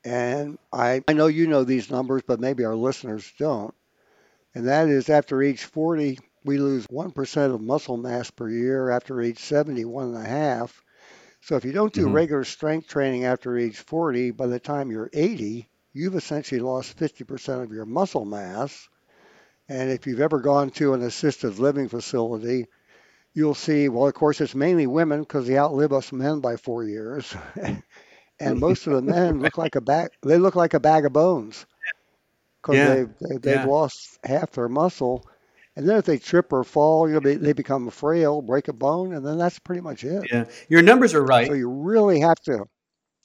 And 0.06 0.58
I, 0.72 1.04
I 1.10 1.14
know 1.14 1.28
you 1.28 1.46
know 1.48 1.66
these 1.66 1.92
numbers, 1.92 2.22
but 2.26 2.40
maybe 2.40 2.64
our 2.64 2.76
listeners 2.76 3.32
don't. 3.38 3.74
And 4.56 4.68
that 4.68 4.88
is 4.88 5.10
after 5.10 5.44
age 5.44 5.64
40, 5.64 6.18
we 6.44 6.58
lose 6.58 6.86
1% 6.90 7.54
of 7.54 7.62
muscle 7.62 7.98
mass 7.98 8.30
per 8.32 8.50
year. 8.50 8.90
After 8.90 9.22
age 9.22 9.40
70, 9.40 9.86
one 9.86 10.16
and 10.16 10.18
a 10.18 10.28
half. 10.30 10.84
So 11.42 11.56
if 11.56 11.66
you 11.66 11.72
don't 11.72 11.94
do 11.94 12.08
Mhm. 12.08 12.10
regular 12.10 12.44
strength 12.44 12.88
training 12.88 13.26
after 13.26 13.58
age 13.58 13.78
40, 13.80 14.32
by 14.32 14.48
the 14.48 14.60
time 14.60 14.92
you're 14.92 15.10
80, 15.14 15.70
you've 15.94 16.16
essentially 16.16 16.62
lost 16.62 16.98
50% 16.98 17.64
of 17.64 17.72
your 17.72 17.86
muscle 17.86 18.26
mass. 18.26 18.90
And 19.70 19.90
if 19.90 20.06
you've 20.08 20.22
ever 20.22 20.40
gone 20.40 20.70
to 20.72 20.94
an 20.94 21.02
assisted 21.02 21.60
living 21.60 21.88
facility, 21.90 22.68
you'll 23.34 23.56
see, 23.56 23.90
well, 23.90 24.08
of 24.08 24.14
course, 24.14 24.42
it's 24.42 24.56
mainly 24.56 24.88
women 24.88 25.22
because 25.22 25.48
they 25.48 25.58
outlive 25.58 25.94
us 25.94 26.12
men 26.12 26.40
by 26.42 26.58
four 26.58 26.84
years. 26.84 27.36
and 28.40 28.60
most 28.60 28.88
of 28.88 28.94
the 28.94 29.02
men 29.02 29.40
look 29.40 29.58
like 29.58 29.76
a 29.76 29.82
bag, 29.82 30.10
they 30.24 30.38
look 30.38 30.56
like 30.56 30.74
a 30.74 30.80
bag 30.80 31.06
of 31.06 31.14
bones 31.14 31.66
because 32.62 32.82
Yeah, 32.82 32.84
they've, 32.84 33.10
they, 33.20 33.38
they've 33.38 33.64
yeah. 33.64 33.66
lost 33.66 34.18
half 34.24 34.52
their 34.52 34.70
muscle. 34.70 35.26
And 35.76 35.88
then 35.88 35.98
if 35.98 36.06
they 36.06 36.18
trip 36.18 36.52
or 36.52 36.64
fall, 36.64 37.08
you 37.08 37.14
know, 37.14 37.20
they, 37.22 37.36
they 37.36 37.54
become 37.54 37.90
frail, 37.90 38.42
break 38.42 38.68
a 38.68 38.74
bone, 38.74 39.14
and 39.14 39.26
then 39.26 39.38
that's 39.38 39.58
pretty 39.60 39.82
much 39.82 40.04
it. 40.04 40.28
Yeah. 40.32 40.46
Your 40.68 40.82
numbers 40.82 41.14
are 41.14 41.24
right. 41.24 41.48
So 41.48 41.54
you 41.54 41.70
really 41.70 42.20
have 42.20 42.40
to, 42.42 42.66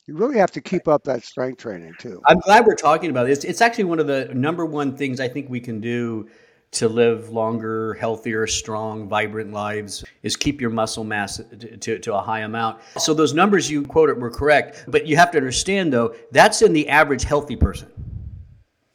you 0.07 0.15
really 0.15 0.39
have 0.39 0.53
to 0.53 0.61
keep 0.61 0.87
up 0.87 1.03
that 1.05 1.25
strength 1.25 1.59
training 1.59 1.95
too. 1.99 2.23
I'm 2.27 2.39
glad 2.39 2.65
we're 2.65 2.77
talking 2.77 3.11
about 3.11 3.27
this. 3.27 3.43
It's 3.43 3.61
actually 3.61 3.85
one 3.85 3.99
of 3.99 4.07
the 4.07 4.31
number 4.33 4.65
one 4.65 4.97
things 4.97 5.19
I 5.19 5.29
think 5.29 5.51
we 5.51 5.59
can 5.59 5.81
do 5.81 6.29
to 6.73 6.89
live 6.89 7.31
longer, 7.31 7.95
healthier, 7.95 8.47
strong, 8.47 9.09
vibrant 9.09 9.53
lives 9.53 10.05
is 10.23 10.37
keep 10.37 10.61
your 10.61 10.71
muscle 10.71 11.05
mass 11.05 11.39
to, 11.39 11.77
to, 11.77 11.99
to, 11.99 12.15
a 12.15 12.21
high 12.21 12.41
amount. 12.41 12.81
So 12.99 13.15
those 13.15 13.35
numbers 13.35 13.71
you 13.71 13.83
quoted 13.83 14.21
were 14.21 14.31
correct, 14.31 14.85
but 14.89 15.07
you 15.07 15.17
have 15.17 15.31
to 15.33 15.39
understand 15.39 15.93
though, 15.93 16.15
that's 16.33 16.63
in 16.63 16.73
the 16.73 16.89
average 16.89 17.25
healthy 17.25 17.57
person. 17.57 17.91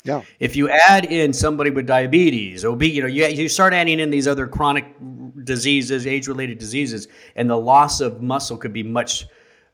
Yeah. 0.04 0.22
If 0.40 0.56
you 0.56 0.70
add 0.70 1.06
in 1.06 1.32
somebody 1.34 1.70
with 1.70 1.86
diabetes, 1.86 2.66
obese, 2.66 2.94
you 2.94 3.02
know, 3.02 3.08
you, 3.08 3.26
you 3.28 3.48
start 3.48 3.74
adding 3.74 4.00
in 4.00 4.10
these 4.10 4.28
other 4.28 4.48
chronic 4.48 4.86
diseases, 5.44 6.08
age-related 6.08 6.58
diseases, 6.58 7.08
and 7.36 7.50
the 7.50 7.58
loss 7.58 8.02
of 8.02 8.22
muscle 8.22 8.58
could 8.58 8.74
be 8.74 8.84
much 8.84 9.28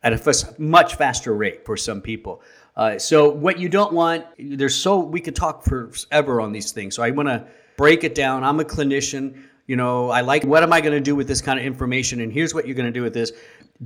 at 0.04 0.14
a 0.14 0.56
much 0.58 0.96
faster 0.96 1.34
rate 1.34 1.66
for 1.66 1.76
some 1.76 2.02
people. 2.02 2.42
Uh, 2.76 3.00
so 3.00 3.30
what 3.30 3.60
you 3.60 3.68
don't 3.68 3.94
want, 3.94 4.26
there's 4.38 4.76
so 4.76 5.00
we 5.00 5.20
could 5.20 5.36
talk 5.36 5.64
forever 5.64 6.40
on 6.40 6.52
these 6.52 6.72
things. 6.72 6.96
So 6.96 7.02
I 7.02 7.10
want 7.10 7.28
to 7.28 7.48
break 7.76 8.04
it 8.04 8.14
down. 8.14 8.44
I'm 8.44 8.60
a 8.60 8.64
clinician. 8.64 9.44
You 9.66 9.76
know, 9.76 10.10
I 10.10 10.22
like 10.22 10.44
what 10.44 10.64
am 10.64 10.72
I 10.72 10.80
going 10.80 10.94
to 10.94 11.02
do 11.02 11.16
with 11.16 11.28
this 11.28 11.42
kind 11.42 11.60
of 11.60 11.66
information? 11.66 12.22
And 12.22 12.32
here's 12.32 12.54
what 12.54 12.68
you're 12.68 12.76
going 12.76 12.86
to 12.86 12.92
do 12.92 13.02
with 13.02 13.14
this. 13.14 13.32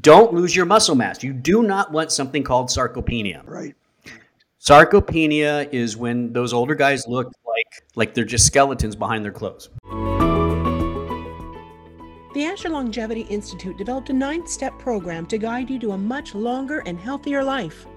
Don't 0.01 0.33
lose 0.33 0.55
your 0.55 0.65
muscle 0.65 0.95
mass. 0.95 1.23
You 1.23 1.33
do 1.33 1.63
not 1.63 1.91
want 1.91 2.11
something 2.11 2.43
called 2.43 2.67
sarcopenia. 2.67 3.41
Right. 3.45 3.75
Sarcopenia 4.61 5.67
is 5.73 5.97
when 5.97 6.31
those 6.33 6.53
older 6.53 6.75
guys 6.75 7.07
look 7.07 7.33
like 7.47 7.83
like 7.95 8.13
they're 8.13 8.23
just 8.23 8.45
skeletons 8.45 8.95
behind 8.95 9.25
their 9.25 9.31
clothes. 9.31 9.69
The 12.35 12.45
Asher 12.45 12.69
Longevity 12.69 13.21
Institute 13.21 13.75
developed 13.79 14.11
a 14.11 14.13
nine 14.13 14.45
step 14.45 14.77
program 14.77 15.25
to 15.27 15.39
guide 15.39 15.67
you 15.71 15.79
to 15.79 15.93
a 15.93 15.97
much 15.97 16.35
longer 16.35 16.83
and 16.85 16.99
healthier 16.99 17.43
life. 17.43 17.87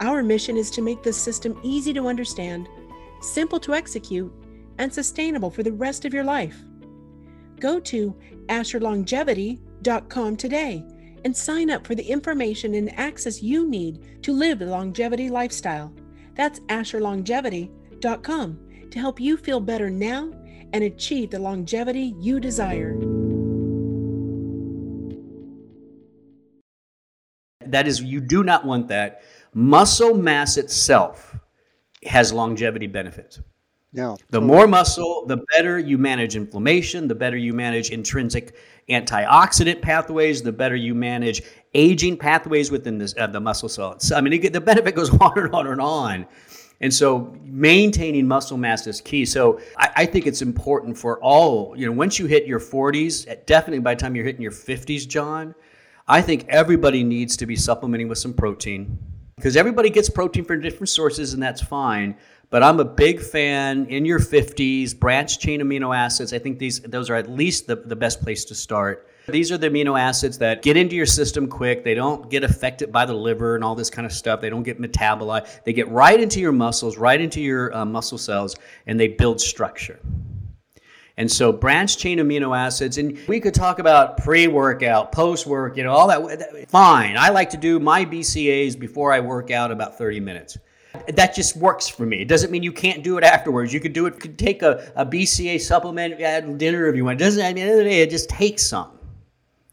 Our 0.00 0.22
mission 0.22 0.56
is 0.56 0.70
to 0.70 0.80
make 0.80 1.02
this 1.02 1.18
system 1.18 1.60
easy 1.62 1.92
to 1.92 2.08
understand, 2.08 2.70
simple 3.20 3.60
to 3.60 3.74
execute, 3.74 4.32
and 4.78 4.90
sustainable 4.90 5.50
for 5.50 5.62
the 5.62 5.72
rest 5.72 6.06
of 6.06 6.14
your 6.14 6.24
life. 6.24 6.56
Go 7.60 7.78
to 7.78 8.16
AsherLongevity.com 8.48 10.36
today 10.36 10.86
and 11.24 11.36
sign 11.36 11.70
up 11.70 11.86
for 11.86 11.94
the 11.94 12.04
information 12.04 12.74
and 12.74 12.98
access 12.98 13.42
you 13.42 13.68
need 13.68 14.22
to 14.22 14.32
live 14.32 14.58
the 14.58 14.66
longevity 14.66 15.28
lifestyle. 15.30 15.92
That's 16.34 16.60
AsherLongevity.com 16.60 18.58
to 18.90 18.98
help 18.98 19.20
you 19.20 19.36
feel 19.36 19.60
better 19.60 19.90
now 19.90 20.32
and 20.72 20.84
achieve 20.84 21.30
the 21.30 21.38
longevity 21.38 22.14
you 22.18 22.40
desire. 22.40 22.96
That 27.66 27.86
is, 27.86 28.02
you 28.02 28.20
do 28.20 28.42
not 28.42 28.64
want 28.66 28.88
that. 28.88 29.22
Muscle 29.54 30.14
mass 30.14 30.56
itself 30.56 31.36
has 32.04 32.32
longevity 32.32 32.86
benefits. 32.86 33.40
Yeah. 33.92 34.16
The 34.30 34.40
more 34.40 34.66
muscle, 34.66 35.26
the 35.26 35.44
better 35.54 35.78
you 35.78 35.98
manage 35.98 36.34
inflammation, 36.34 37.08
the 37.08 37.14
better 37.14 37.36
you 37.36 37.52
manage 37.52 37.90
intrinsic 37.90 38.56
antioxidant 38.88 39.82
pathways, 39.82 40.42
the 40.42 40.52
better 40.52 40.76
you 40.76 40.94
manage 40.94 41.42
aging 41.74 42.16
pathways 42.16 42.70
within 42.70 43.00
uh, 43.18 43.26
the 43.26 43.40
muscle 43.40 43.68
cells. 43.68 44.12
I 44.12 44.20
mean, 44.20 44.52
the 44.52 44.60
benefit 44.60 44.94
goes 44.94 45.10
on 45.20 45.38
and 45.38 45.54
on 45.54 45.66
and 45.66 45.80
on. 45.80 46.26
And 46.80 46.92
so 46.92 47.34
maintaining 47.44 48.26
muscle 48.26 48.58
mass 48.58 48.86
is 48.88 49.00
key. 49.00 49.24
So 49.24 49.60
I, 49.78 49.90
I, 49.98 50.06
think 50.06 50.26
it's 50.26 50.42
important 50.42 50.98
for 50.98 51.20
all, 51.20 51.76
you 51.78 51.86
know, 51.86 51.92
once 51.92 52.18
you 52.18 52.26
hit 52.26 52.44
your 52.44 52.58
40s, 52.58 53.46
definitely 53.46 53.78
by 53.78 53.94
the 53.94 54.00
time 54.00 54.16
you're 54.16 54.24
hitting 54.24 54.42
your 54.42 54.50
50s, 54.50 55.06
John, 55.06 55.54
I 56.08 56.20
think 56.20 56.44
everybody 56.48 57.04
needs 57.04 57.36
to 57.36 57.46
be 57.46 57.54
supplementing 57.54 58.08
with 58.08 58.18
some 58.18 58.34
protein 58.34 58.98
because 59.36 59.56
everybody 59.56 59.90
gets 59.90 60.10
protein 60.10 60.44
from 60.44 60.60
different 60.60 60.88
sources 60.88 61.34
and 61.34 61.42
that's 61.42 61.62
fine. 61.62 62.16
But 62.52 62.62
I'm 62.62 62.78
a 62.80 62.84
big 62.84 63.22
fan 63.22 63.86
in 63.86 64.04
your 64.04 64.18
50s, 64.18 64.96
branched 64.96 65.40
chain 65.40 65.62
amino 65.62 65.96
acids. 65.96 66.34
I 66.34 66.38
think 66.38 66.58
these 66.58 66.80
those 66.80 67.08
are 67.08 67.14
at 67.14 67.30
least 67.30 67.66
the, 67.66 67.76
the 67.76 67.96
best 67.96 68.20
place 68.20 68.44
to 68.44 68.54
start. 68.54 69.08
These 69.26 69.50
are 69.50 69.56
the 69.56 69.70
amino 69.70 69.98
acids 69.98 70.36
that 70.36 70.60
get 70.60 70.76
into 70.76 70.94
your 70.94 71.06
system 71.06 71.48
quick. 71.48 71.82
They 71.82 71.94
don't 71.94 72.30
get 72.30 72.44
affected 72.44 72.92
by 72.92 73.06
the 73.06 73.14
liver 73.14 73.54
and 73.54 73.64
all 73.64 73.74
this 73.74 73.88
kind 73.88 74.04
of 74.04 74.12
stuff. 74.12 74.42
They 74.42 74.50
don't 74.50 74.64
get 74.64 74.78
metabolized. 74.78 75.64
They 75.64 75.72
get 75.72 75.88
right 75.88 76.20
into 76.20 76.40
your 76.40 76.52
muscles, 76.52 76.98
right 76.98 77.18
into 77.18 77.40
your 77.40 77.74
uh, 77.74 77.86
muscle 77.86 78.18
cells, 78.18 78.54
and 78.86 79.00
they 79.00 79.08
build 79.08 79.40
structure. 79.40 79.98
And 81.16 81.32
so 81.32 81.52
branched 81.52 82.00
chain 82.00 82.18
amino 82.18 82.54
acids, 82.54 82.98
and 82.98 83.18
we 83.28 83.40
could 83.40 83.54
talk 83.54 83.78
about 83.78 84.18
pre-workout, 84.18 85.10
post-work, 85.10 85.78
you 85.78 85.84
know, 85.84 85.92
all 85.92 86.08
that. 86.08 86.68
Fine. 86.68 87.16
I 87.16 87.30
like 87.30 87.48
to 87.50 87.56
do 87.56 87.80
my 87.80 88.04
BCAs 88.04 88.78
before 88.78 89.10
I 89.10 89.20
work 89.20 89.50
out 89.50 89.70
about 89.70 89.96
30 89.96 90.20
minutes 90.20 90.58
that 91.08 91.34
just 91.34 91.56
works 91.56 91.88
for 91.88 92.06
me. 92.06 92.20
It 92.20 92.28
doesn't 92.28 92.50
mean 92.50 92.62
you 92.62 92.72
can't 92.72 93.02
do 93.02 93.18
it 93.18 93.24
afterwards. 93.24 93.72
You 93.72 93.80
could 93.80 93.92
do 93.92 94.06
it, 94.06 94.20
could 94.20 94.38
take 94.38 94.62
a, 94.62 94.92
a 94.96 95.06
BCA 95.06 95.60
supplement 95.60 96.20
at 96.20 96.58
dinner 96.58 96.86
if 96.86 96.96
you 96.96 97.04
want. 97.04 97.20
It 97.20 97.24
doesn't, 97.24 97.42
at 97.42 97.54
the 97.54 97.60
end 97.60 97.70
of 97.70 97.76
the 97.78 97.84
day, 97.84 98.02
it 98.02 98.10
just 98.10 98.28
takes 98.28 98.66
some, 98.66 98.98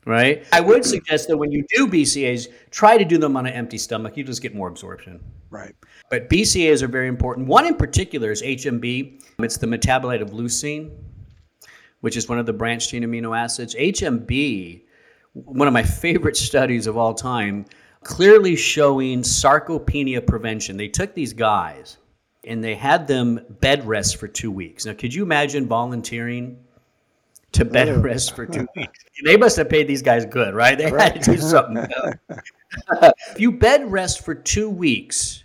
right? 0.06 0.46
I 0.54 0.62
would 0.62 0.86
suggest 0.86 1.28
that 1.28 1.38
when 1.38 1.52
you 1.52 1.66
do 1.76 1.88
BCAs, 1.88 2.48
try 2.72 2.98
to 2.98 3.06
do 3.06 3.18
them 3.18 3.36
on 3.36 3.46
an 3.46 3.54
empty 3.54 3.78
stomach. 3.78 4.18
You 4.18 4.24
just 4.24 4.42
get 4.42 4.56
more 4.56 4.68
absorption. 4.68 5.20
Right. 5.50 5.76
But 6.10 6.30
BCAs 6.30 6.82
are 6.84 6.88
very 6.88 7.08
important. 7.08 7.48
One 7.48 7.66
in 7.66 7.76
particular 7.76 8.32
is 8.32 8.42
HMB. 8.42 9.24
It's 9.40 9.58
the 9.58 9.68
metabolite 9.68 10.22
of 10.22 10.32
leucine, 10.32 10.92
which 12.02 12.16
is 12.16 12.30
one 12.30 12.40
of 12.40 12.46
the 12.46 12.54
branched 12.54 12.92
chain 12.92 13.04
amino 13.04 13.38
acids. 13.38 13.76
HMB, 13.76 14.84
one 15.34 15.68
of 15.68 15.74
my 15.74 15.84
favorite 15.84 16.38
studies 16.50 16.88
of 16.88 16.98
all 16.98 17.14
time, 17.14 17.66
clearly 18.03 18.56
showing 18.56 19.22
sarcopenia 19.22 20.25
prevention. 20.25 20.77
They 20.77 20.88
took 20.88 21.13
these 21.13 21.34
guys 21.34 21.98
and 22.46 22.63
they 22.63 22.75
had 22.75 23.08
them 23.08 23.39
bed 23.62 23.86
rest 23.86 24.18
for 24.18 24.27
two 24.27 24.51
weeks. 24.51 24.86
Now, 24.86 24.94
could 24.94 25.13
you 25.13 25.24
imagine 25.24 25.68
volunteering 25.68 26.58
to 27.51 27.65
bed 27.65 27.89
oh. 27.89 28.00
rest 28.00 28.36
for 28.36 28.46
two 28.46 28.68
weeks? 28.75 29.00
They 29.24 29.38
must 29.38 29.58
have 29.58 29.70
paid 29.70 29.88
these 29.88 30.01
guys 30.01 30.25
good, 30.25 30.53
right? 30.53 30.77
They 30.77 30.91
right. 30.91 31.13
had 31.13 31.24
to 31.24 31.32
do 31.32 31.38
something. 31.38 31.86
if 33.32 33.39
you 33.39 33.51
bed 33.51 33.91
rest 33.91 34.24
for 34.24 34.34
two 34.34 34.70
weeks, 34.70 35.44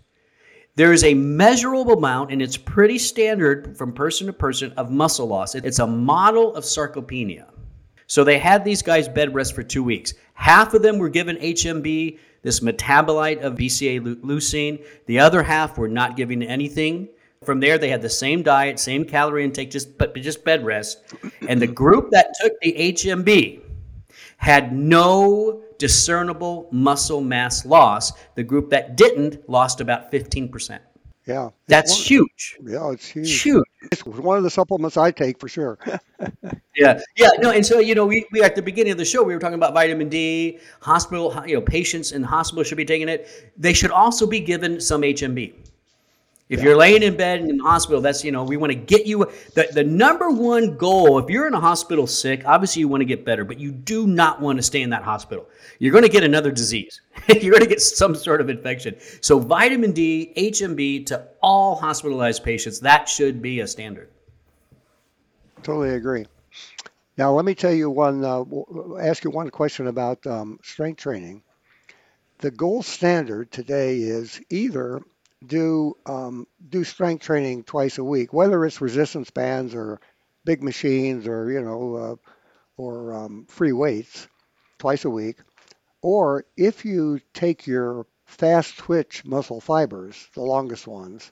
there 0.76 0.92
is 0.92 1.04
a 1.04 1.14
measurable 1.14 1.92
amount, 1.92 2.32
and 2.32 2.42
it's 2.42 2.56
pretty 2.56 2.99
standard 2.99 3.76
from 3.76 3.92
person 3.92 4.26
to 4.26 4.32
person, 4.32 4.73
of 4.73 4.90
muscle 4.90 5.26
loss. 5.26 5.54
It's 5.54 5.78
a 5.78 5.87
model 5.87 6.54
of 6.56 6.64
sarcopenia. 6.64 7.46
So 8.06 8.25
they 8.25 8.38
had 8.38 8.64
these 8.64 8.82
guys 8.82 9.08
bed 9.08 9.34
rest 9.34 9.54
for 9.54 9.62
two 9.62 9.82
weeks. 9.82 10.14
Half 10.34 10.75
of 10.75 10.82
them 10.82 10.99
were 10.99 11.08
given 11.08 11.37
HMB, 11.37 12.18
this 12.44 12.60
metabolite 12.60 13.40
of 13.40 13.54
BCA 13.54 14.20
leucine. 14.20 14.84
The 15.06 15.18
other 15.18 15.42
half 15.42 15.76
were 15.76 15.88
not 15.88 16.16
giving 16.16 16.42
anything. 16.42 17.08
From 17.44 17.58
there, 17.58 17.78
they 17.78 17.88
had 17.88 18.02
the 18.02 18.10
same 18.10 18.42
diet, 18.42 18.78
same 18.78 19.04
calorie 19.04 19.44
intake, 19.44 19.70
just 19.70 19.98
but 19.98 20.14
just 20.14 20.44
bed 20.44 20.64
rest. 20.64 21.02
And 21.48 21.60
the 21.60 21.66
group 21.66 22.10
that 22.10 22.34
took 22.40 22.52
the 22.60 22.72
HMB 22.72 23.60
had 24.36 24.72
no 24.72 25.62
discernible 25.78 26.68
muscle 26.70 27.20
mass 27.20 27.66
loss. 27.66 28.12
The 28.34 28.44
group 28.44 28.70
that 28.70 28.96
didn't 28.96 29.48
lost 29.48 29.80
about 29.80 30.12
15%. 30.12 30.78
Yeah. 31.26 31.50
That's 31.69 31.93
one, 31.93 32.02
huge. 32.02 32.59
Yeah, 32.62 32.90
it's 32.90 33.09
huge. 33.09 33.40
Huge. 33.40 33.64
It's 33.90 34.04
one 34.04 34.37
of 34.37 34.45
the 34.45 34.50
supplements 34.50 34.97
I 34.97 35.11
take 35.11 35.40
for 35.40 35.49
sure. 35.49 35.78
yeah. 36.76 37.00
Yeah. 37.16 37.31
No, 37.38 37.50
and 37.50 37.64
so, 37.64 37.78
you 37.78 37.95
know, 37.95 38.04
we, 38.04 38.26
we 38.31 38.43
at 38.43 38.57
the 38.57 38.62
beginning 38.62 38.93
of 38.93 38.99
the 38.99 39.04
show, 39.07 39.23
we 39.23 39.33
were 39.33 39.40
talking 39.40 39.54
about 39.54 39.73
vitamin 39.73 40.11
D, 40.11 40.59
hospital, 40.81 41.43
you 41.47 41.54
know, 41.54 41.62
patients 41.62 42.12
in 42.12 42.23
the 42.23 42.28
hospital 42.28 42.62
should 42.62 42.76
be 42.76 42.85
taking 42.85 43.09
it. 43.09 43.52
They 43.57 43.73
should 43.73 43.90
also 43.90 44.26
be 44.26 44.40
given 44.40 44.81
some 44.81 45.00
HMB. 45.00 45.54
If 46.54 46.61
yeah. 46.61 46.66
you're 46.66 46.76
laying 46.76 47.02
in 47.02 47.16
bed 47.16 47.40
in 47.40 47.56
the 47.56 47.64
hospital, 47.64 48.00
that's, 48.00 48.23
you 48.23 48.30
know, 48.30 48.44
we 48.44 48.56
want 48.56 48.70
to 48.70 48.78
get 48.78 49.06
you. 49.06 49.28
The, 49.54 49.68
the 49.73 49.82
number 49.82 50.30
one 50.30 50.76
goal, 50.76 51.18
if 51.18 51.28
you're 51.28 51.49
in 51.49 51.54
a 51.54 51.61
hospital 51.61 52.06
sick, 52.06 52.44
obviously 52.46 52.78
you 52.78 52.87
want 52.87 53.00
to 53.00 53.04
get 53.04 53.25
better, 53.25 53.44
but 53.44 53.58
you 53.58 53.73
do 53.73 54.06
not 54.06 54.40
want 54.40 54.58
to 54.58 54.62
stay 54.62 54.80
in 54.80 54.90
that 54.90 55.02
hospital. 55.02 55.49
You're 55.80 55.90
going 55.90 56.04
to 56.04 56.08
get 56.08 56.23
another 56.23 56.52
disease. 56.52 57.00
you're 57.28 57.50
going 57.50 57.64
to 57.64 57.68
get 57.68 57.82
some 57.82 58.14
sort 58.14 58.40
of 58.40 58.49
infection. 58.49 58.94
So, 59.20 59.40
vitamin 59.40 59.90
D, 59.90 60.32
HMB 60.37 61.06
to 61.06 61.26
all 61.42 61.75
hospitalized 61.75 62.44
patients, 62.44 62.78
that 62.80 63.08
should 63.08 63.42
be 63.42 63.58
a 63.58 63.66
standard. 63.66 64.11
Totally 65.64 65.96
agree. 65.96 66.26
Now, 67.18 67.32
let 67.32 67.44
me 67.44 67.56
tell 67.56 67.73
you 67.73 67.90
one, 67.90 68.25
uh, 68.25 68.44
ask 69.00 69.25
you 69.25 69.30
one 69.30 69.50
question 69.50 69.88
about 69.88 70.25
um, 70.25 70.61
strength 70.62 71.00
training. 71.00 71.42
The 72.38 72.52
gold 72.52 72.84
standard 72.84 73.50
today 73.50 73.99
is 73.99 74.40
either 74.50 75.02
do 75.46 75.96
um, 76.06 76.46
do 76.68 76.84
strength 76.84 77.22
training 77.24 77.64
twice 77.64 77.98
a 77.98 78.04
week, 78.04 78.32
whether 78.32 78.64
it's 78.64 78.80
resistance 78.80 79.30
bands 79.30 79.74
or 79.74 80.00
big 80.44 80.62
machines 80.62 81.26
or 81.26 81.50
you 81.50 81.60
know 81.60 81.94
uh, 81.94 82.16
or 82.76 83.14
um, 83.14 83.46
free 83.48 83.72
weights 83.72 84.28
twice 84.78 85.04
a 85.04 85.10
week, 85.10 85.36
or 86.02 86.44
if 86.56 86.84
you 86.84 87.20
take 87.32 87.66
your 87.66 88.06
fast 88.26 88.78
twitch 88.78 89.24
muscle 89.24 89.60
fibers, 89.60 90.28
the 90.34 90.42
longest 90.42 90.86
ones, 90.86 91.30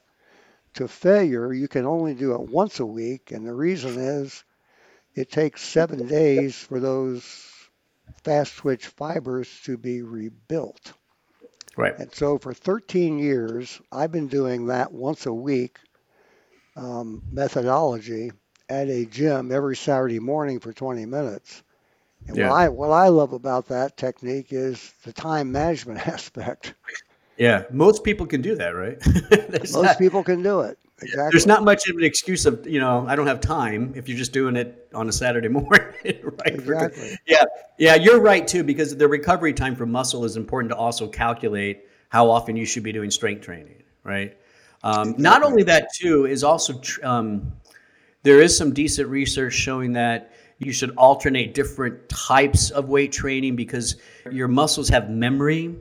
to 0.73 0.87
failure, 0.87 1.53
you 1.53 1.67
can 1.67 1.85
only 1.85 2.13
do 2.13 2.33
it 2.33 2.49
once 2.49 2.79
a 2.79 2.85
week, 2.85 3.31
and 3.31 3.45
the 3.45 3.53
reason 3.53 3.99
is 3.99 4.43
it 5.15 5.29
takes 5.29 5.61
seven 5.61 6.07
days 6.07 6.55
for 6.55 6.79
those 6.79 7.23
fast 8.23 8.57
twitch 8.57 8.87
fibers 8.87 9.49
to 9.65 9.77
be 9.77 10.01
rebuilt. 10.01 10.93
Right. 11.77 11.95
And 11.97 12.13
so 12.13 12.37
for 12.37 12.53
13 12.53 13.17
years, 13.19 13.81
I've 13.91 14.11
been 14.11 14.27
doing 14.27 14.67
that 14.67 14.91
once 14.91 15.25
a 15.25 15.33
week 15.33 15.79
um, 16.75 17.23
methodology, 17.31 18.31
at 18.69 18.89
a 18.89 19.05
gym 19.05 19.51
every 19.51 19.75
Saturday 19.75 20.19
morning 20.19 20.59
for 20.59 20.73
20 20.73 21.05
minutes. 21.05 21.63
And 22.27 22.37
Yeah. 22.37 22.49
what 22.49 22.55
I 22.57 22.69
what 22.69 22.91
I 22.91 23.09
love 23.09 23.33
about 23.33 23.67
that 23.67 23.97
technique 23.97 24.47
is 24.51 24.93
the 25.03 25.13
time 25.13 25.51
management 25.51 26.07
aspect. 26.07 26.73
Yeah, 27.37 27.63
most 27.71 28.03
people 28.03 28.25
can 28.25 28.41
do 28.41 28.55
that, 28.55 28.69
right? 28.69 28.97
Most 29.67 29.83
not, 29.83 29.97
people 29.97 30.23
can 30.23 30.41
do 30.43 30.61
it. 30.61 30.77
Exactly. 31.03 31.29
there's 31.31 31.45
not 31.45 31.63
much 31.63 31.89
of 31.89 31.97
an 31.97 32.03
excuse 32.03 32.45
of 32.45 32.67
you 32.67 32.79
know 32.79 33.05
I 33.07 33.15
don't 33.15 33.27
have 33.27 33.41
time 33.41 33.93
if 33.95 34.07
you're 34.07 34.17
just 34.17 34.33
doing 34.33 34.55
it 34.55 34.87
on 34.93 35.09
a 35.09 35.11
Saturday 35.11 35.47
morning, 35.59 35.69
right? 36.03 36.19
Exactly. 36.45 37.17
Yeah, 37.27 37.45
yeah, 37.77 37.95
you're 37.95 38.19
right 38.19 38.47
too 38.47 38.63
because 38.63 38.95
the 38.95 39.07
recovery 39.07 39.53
time 39.53 39.75
for 39.75 39.85
muscle 39.85 40.25
is 40.25 40.37
important 40.37 40.71
to 40.71 40.77
also 40.77 41.07
calculate 41.07 41.85
how 42.09 42.29
often 42.29 42.55
you 42.55 42.65
should 42.65 42.83
be 42.83 42.91
doing 42.91 43.09
strength 43.09 43.41
training, 43.41 43.83
right? 44.03 44.37
Um, 44.83 45.15
Not 45.17 45.43
only 45.43 45.63
that 45.63 45.93
too 45.93 46.25
is 46.25 46.43
also 46.43 46.77
tr- 46.79 47.05
um, 47.05 47.53
there 48.23 48.41
is 48.41 48.55
some 48.57 48.73
decent 48.73 49.09
research 49.09 49.53
showing 49.53 49.93
that 49.93 50.31
you 50.59 50.71
should 50.71 50.91
alternate 50.97 51.53
different 51.53 52.07
types 52.09 52.69
of 52.69 52.89
weight 52.89 53.11
training 53.11 53.55
because 53.55 53.95
your 54.31 54.47
muscles 54.47 54.89
have 54.89 55.09
memory. 55.09 55.75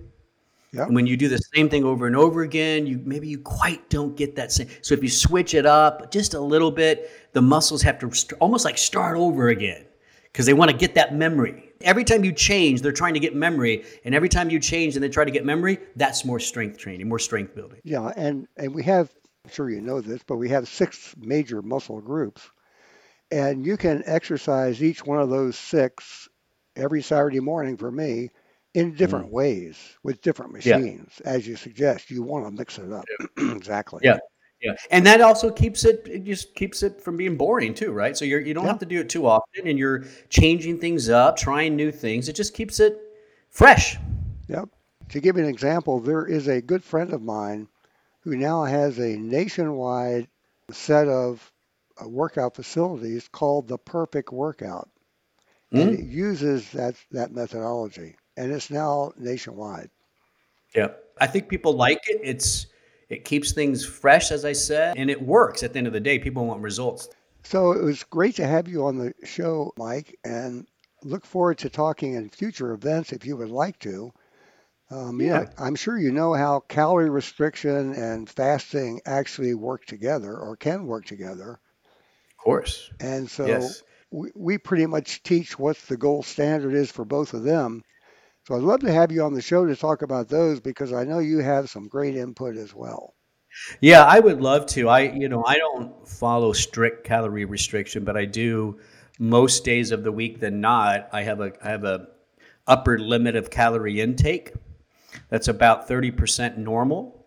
Yep. 0.73 0.87
And 0.87 0.95
when 0.95 1.07
you 1.07 1.17
do 1.17 1.29
the 1.29 1.39
same 1.55 1.69
thing 1.69 1.85
over 1.85 2.07
and 2.07 2.17
over 2.17 2.43
again, 2.43 2.87
you 2.87 3.01
maybe 3.05 3.29
you 3.29 3.39
quite 3.39 3.89
don't 3.91 4.17
get 4.17 4.35
that 4.37 4.53
same. 4.53 4.69
So 4.81 4.95
if 4.95 5.03
you 5.03 5.11
switch 5.11 5.55
it 5.55 5.67
up 5.67 6.11
just 6.11 6.33
a 6.35 6.41
little 6.41 6.71
bit, 6.71 7.11
the 7.33 7.43
muscles 7.43 7.83
have 7.83 7.99
to 7.99 8.11
st- 8.11 8.41
almost 8.41 8.65
like 8.65 8.79
start 8.79 9.17
over 9.17 9.49
again 9.49 9.85
because 10.25 10.47
they 10.47 10.55
want 10.55 10.71
to 10.71 10.77
get 10.77 10.95
that 10.95 11.15
memory. 11.15 11.73
Every 11.83 12.05
time 12.05 12.25
you 12.25 12.33
change, 12.33 12.81
they're 12.81 12.93
trying 12.93 13.13
to 13.15 13.21
get 13.21 13.35
memory, 13.35 13.85
and 14.05 14.15
every 14.15 14.29
time 14.31 14.49
you 14.49 14.59
change 14.59 14.95
and 14.95 15.03
they 15.03 15.09
try 15.11 15.25
to 15.25 15.31
get 15.31 15.45
memory, 15.45 15.79
that's 15.97 16.25
more 16.25 16.41
strength 16.41 16.79
training, 16.79 17.07
more 17.07 17.19
strength 17.19 17.55
building. 17.55 17.81
Yeah, 17.85 18.13
and 18.17 18.49
and 18.57 18.75
we 18.75 18.83
have 18.85 19.13
I'm 19.45 19.51
sure 19.51 19.69
you 19.69 19.81
know 19.81 20.01
this, 20.01 20.23
but 20.27 20.37
we 20.37 20.49
have 20.51 20.69
six 20.69 21.15
major 21.19 21.61
muscle 21.63 22.01
groups. 22.01 22.51
And 23.31 23.67
you 23.67 23.77
can 23.77 24.03
exercise 24.07 24.83
each 24.83 25.05
one 25.05 25.19
of 25.19 25.31
those 25.31 25.57
six 25.57 26.29
every 26.77 27.03
Saturday 27.03 27.41
morning 27.41 27.77
for 27.77 27.91
me 27.91 28.31
in 28.75 28.95
different 28.95 29.29
ways 29.29 29.77
with 30.03 30.21
different 30.23 30.65
Yeah. 30.65 30.79
machines, 30.79 31.21
as 31.25 31.47
you 31.47 31.57
suggest. 31.57 32.11
You 32.11 32.23
want 32.23 32.47
to 32.47 32.51
mix 32.51 32.79
it 32.79 32.91
up. 32.93 33.05
exactly. 33.39 34.01
Yeah. 34.03 34.19
Yeah, 34.61 34.77
and 34.93 35.05
that 35.07 35.21
also 35.21 35.51
keeps 35.51 35.85
it, 35.85 36.07
it 36.09 36.23
just 36.23 36.55
keeps 36.55 36.85
it 36.85 37.01
from 37.03 37.17
being 37.17 37.37
boring 37.37 37.75
too, 37.75 37.91
right? 37.91 38.17
So 38.17 38.25
you're 38.25 38.39
you 38.41 38.55
don't 38.55 38.63
Yeah. 38.63 38.71
have 38.71 38.79
to 38.79 38.87
do 38.87 39.01
it 39.01 39.09
too 39.09 39.27
often, 39.27 39.67
and 39.67 39.77
you're 39.77 40.05
changing 40.29 40.79
things 40.79 41.09
up, 41.09 41.37
trying 41.37 41.75
new 41.75 41.91
things. 41.91 42.29
It 42.29 42.35
just 42.37 42.55
keeps 42.55 42.79
it 42.79 42.97
fresh. 43.51 43.97
Yep. 44.47 44.69
To 45.09 45.21
give 45.21 45.37
you 45.37 45.43
an 45.43 45.49
example, 45.49 45.99
there 45.99 46.25
is 46.25 46.47
a 46.47 46.61
good 46.63 46.85
friend 46.85 47.13
of 47.13 47.21
mine 47.23 47.67
who 48.21 48.37
now 48.37 48.63
has 48.63 49.01
a 49.01 49.17
nationwide 49.17 50.29
set 50.71 51.09
of 51.09 51.51
uh, 52.01 52.09
workout 52.09 52.55
facilities 52.55 53.27
called 53.33 53.67
the 53.67 53.79
Perfect 53.79 54.33
Workout. 54.33 54.89
And 55.73 55.91
Mm. 55.91 55.99
it 55.99 56.05
uses 56.05 56.71
that, 56.71 56.95
that 57.11 57.33
methodology. 57.33 58.15
And 58.37 58.53
it's 58.53 58.71
now 58.71 59.13
nationwide. 59.19 59.91
Yeah, 60.75 60.89
I 61.21 61.27
think 61.27 61.49
people 61.49 61.75
like 61.75 62.01
it. 62.07 62.21
It's 62.23 62.67
it 63.11 63.25
keeps 63.25 63.53
things 63.53 63.85
fresh, 63.85 64.31
as 64.31 64.45
I 64.45 64.53
said, 64.53 64.97
and 64.97 65.11
it 65.11 65.21
works. 65.21 65.63
At 65.63 65.73
the 65.73 65.79
end 65.79 65.87
of 65.87 65.93
the 65.93 66.01
day, 66.01 66.19
people 66.19 66.47
want 66.47 66.63
results. 66.63 67.09
So 67.45 67.73
it 67.73 67.83
was 67.83 68.05
great 68.05 68.37
to 68.37 68.47
have 68.47 68.69
you 68.69 68.87
on 68.87 68.97
the 68.97 69.13
show, 69.25 69.73
Mike, 69.77 70.19
and 70.25 70.67
look 71.03 71.27
forward 71.27 71.59
to 71.59 71.69
talking 71.69 72.15
in 72.15 72.31
future 72.31 72.73
events 72.73 73.13
if 73.13 73.27
you 73.27 73.37
would 73.37 73.51
like 73.51 73.79
to. 73.81 74.13
Um, 74.91 75.21
you 75.21 75.29
know, 75.29 75.41
Yeah. 75.41 75.51
I'm 75.59 75.75
sure 75.75 75.99
you 75.99 76.13
know 76.13 76.35
how 76.35 76.61
calorie 76.61 77.11
restriction 77.11 77.95
and 77.95 78.31
fasting 78.31 79.01
actually 79.05 79.55
work 79.55 79.85
together 79.87 80.37
or 80.37 80.57
can 80.57 80.87
work 80.87 81.05
together. 81.07 81.59
Of 82.31 82.37
course. 82.37 82.91
And 83.01 83.29
so 83.29 83.47
Yes. 83.47 83.83
we, 84.11 84.31
we 84.37 84.59
pretty 84.59 84.87
much 84.87 85.23
teach 85.23 85.59
what 85.59 85.77
the 85.89 85.97
gold 85.97 86.25
standard 86.27 86.75
is 86.75 86.91
for 86.91 87.05
both 87.05 87.35
of 87.35 87.43
them. 87.43 87.83
So 88.47 88.57
I'd 88.57 88.63
love 88.63 88.81
to 88.81 88.93
have 88.93 89.13
you 89.13 89.23
on 89.23 89.35
the 89.35 89.43
show 89.43 89.67
to 89.67 89.77
talk 89.77 90.03
about 90.03 90.29
those 90.29 90.59
because 90.59 90.93
I 90.93 91.05
know 91.05 91.21
you 91.21 91.39
have 91.39 91.71
some 91.71 91.87
great 91.87 92.17
input 92.17 92.57
as 92.57 92.75
well. 92.75 93.15
Yeah, 93.81 94.05
I 94.05 94.19
would 94.19 94.41
love 94.41 94.67
to. 94.67 94.89
I, 94.89 95.01
you 95.01 95.29
know, 95.29 95.45
I 95.47 95.59
don't 95.59 96.09
follow 96.09 96.53
strict 96.53 97.05
calorie 97.05 97.45
restriction, 97.45 98.05
but 98.05 98.17
I 98.17 98.25
do 98.25 98.81
most 99.19 99.65
days 99.65 99.93
of 99.93 100.03
the 100.03 100.11
week 100.11 100.41
than 100.41 100.61
not. 100.61 101.09
I 101.13 101.23
have 101.23 101.41
a 101.41 101.53
I 101.63 101.69
have 101.69 101.85
a 101.85 102.09
upper 102.67 102.99
limit 102.99 103.37
of 103.37 103.51
calorie 103.51 104.01
intake. 104.01 104.53
That's 105.29 105.49
about 105.49 105.87
thirty 105.87 106.11
percent 106.11 106.59
normal, 106.59 107.27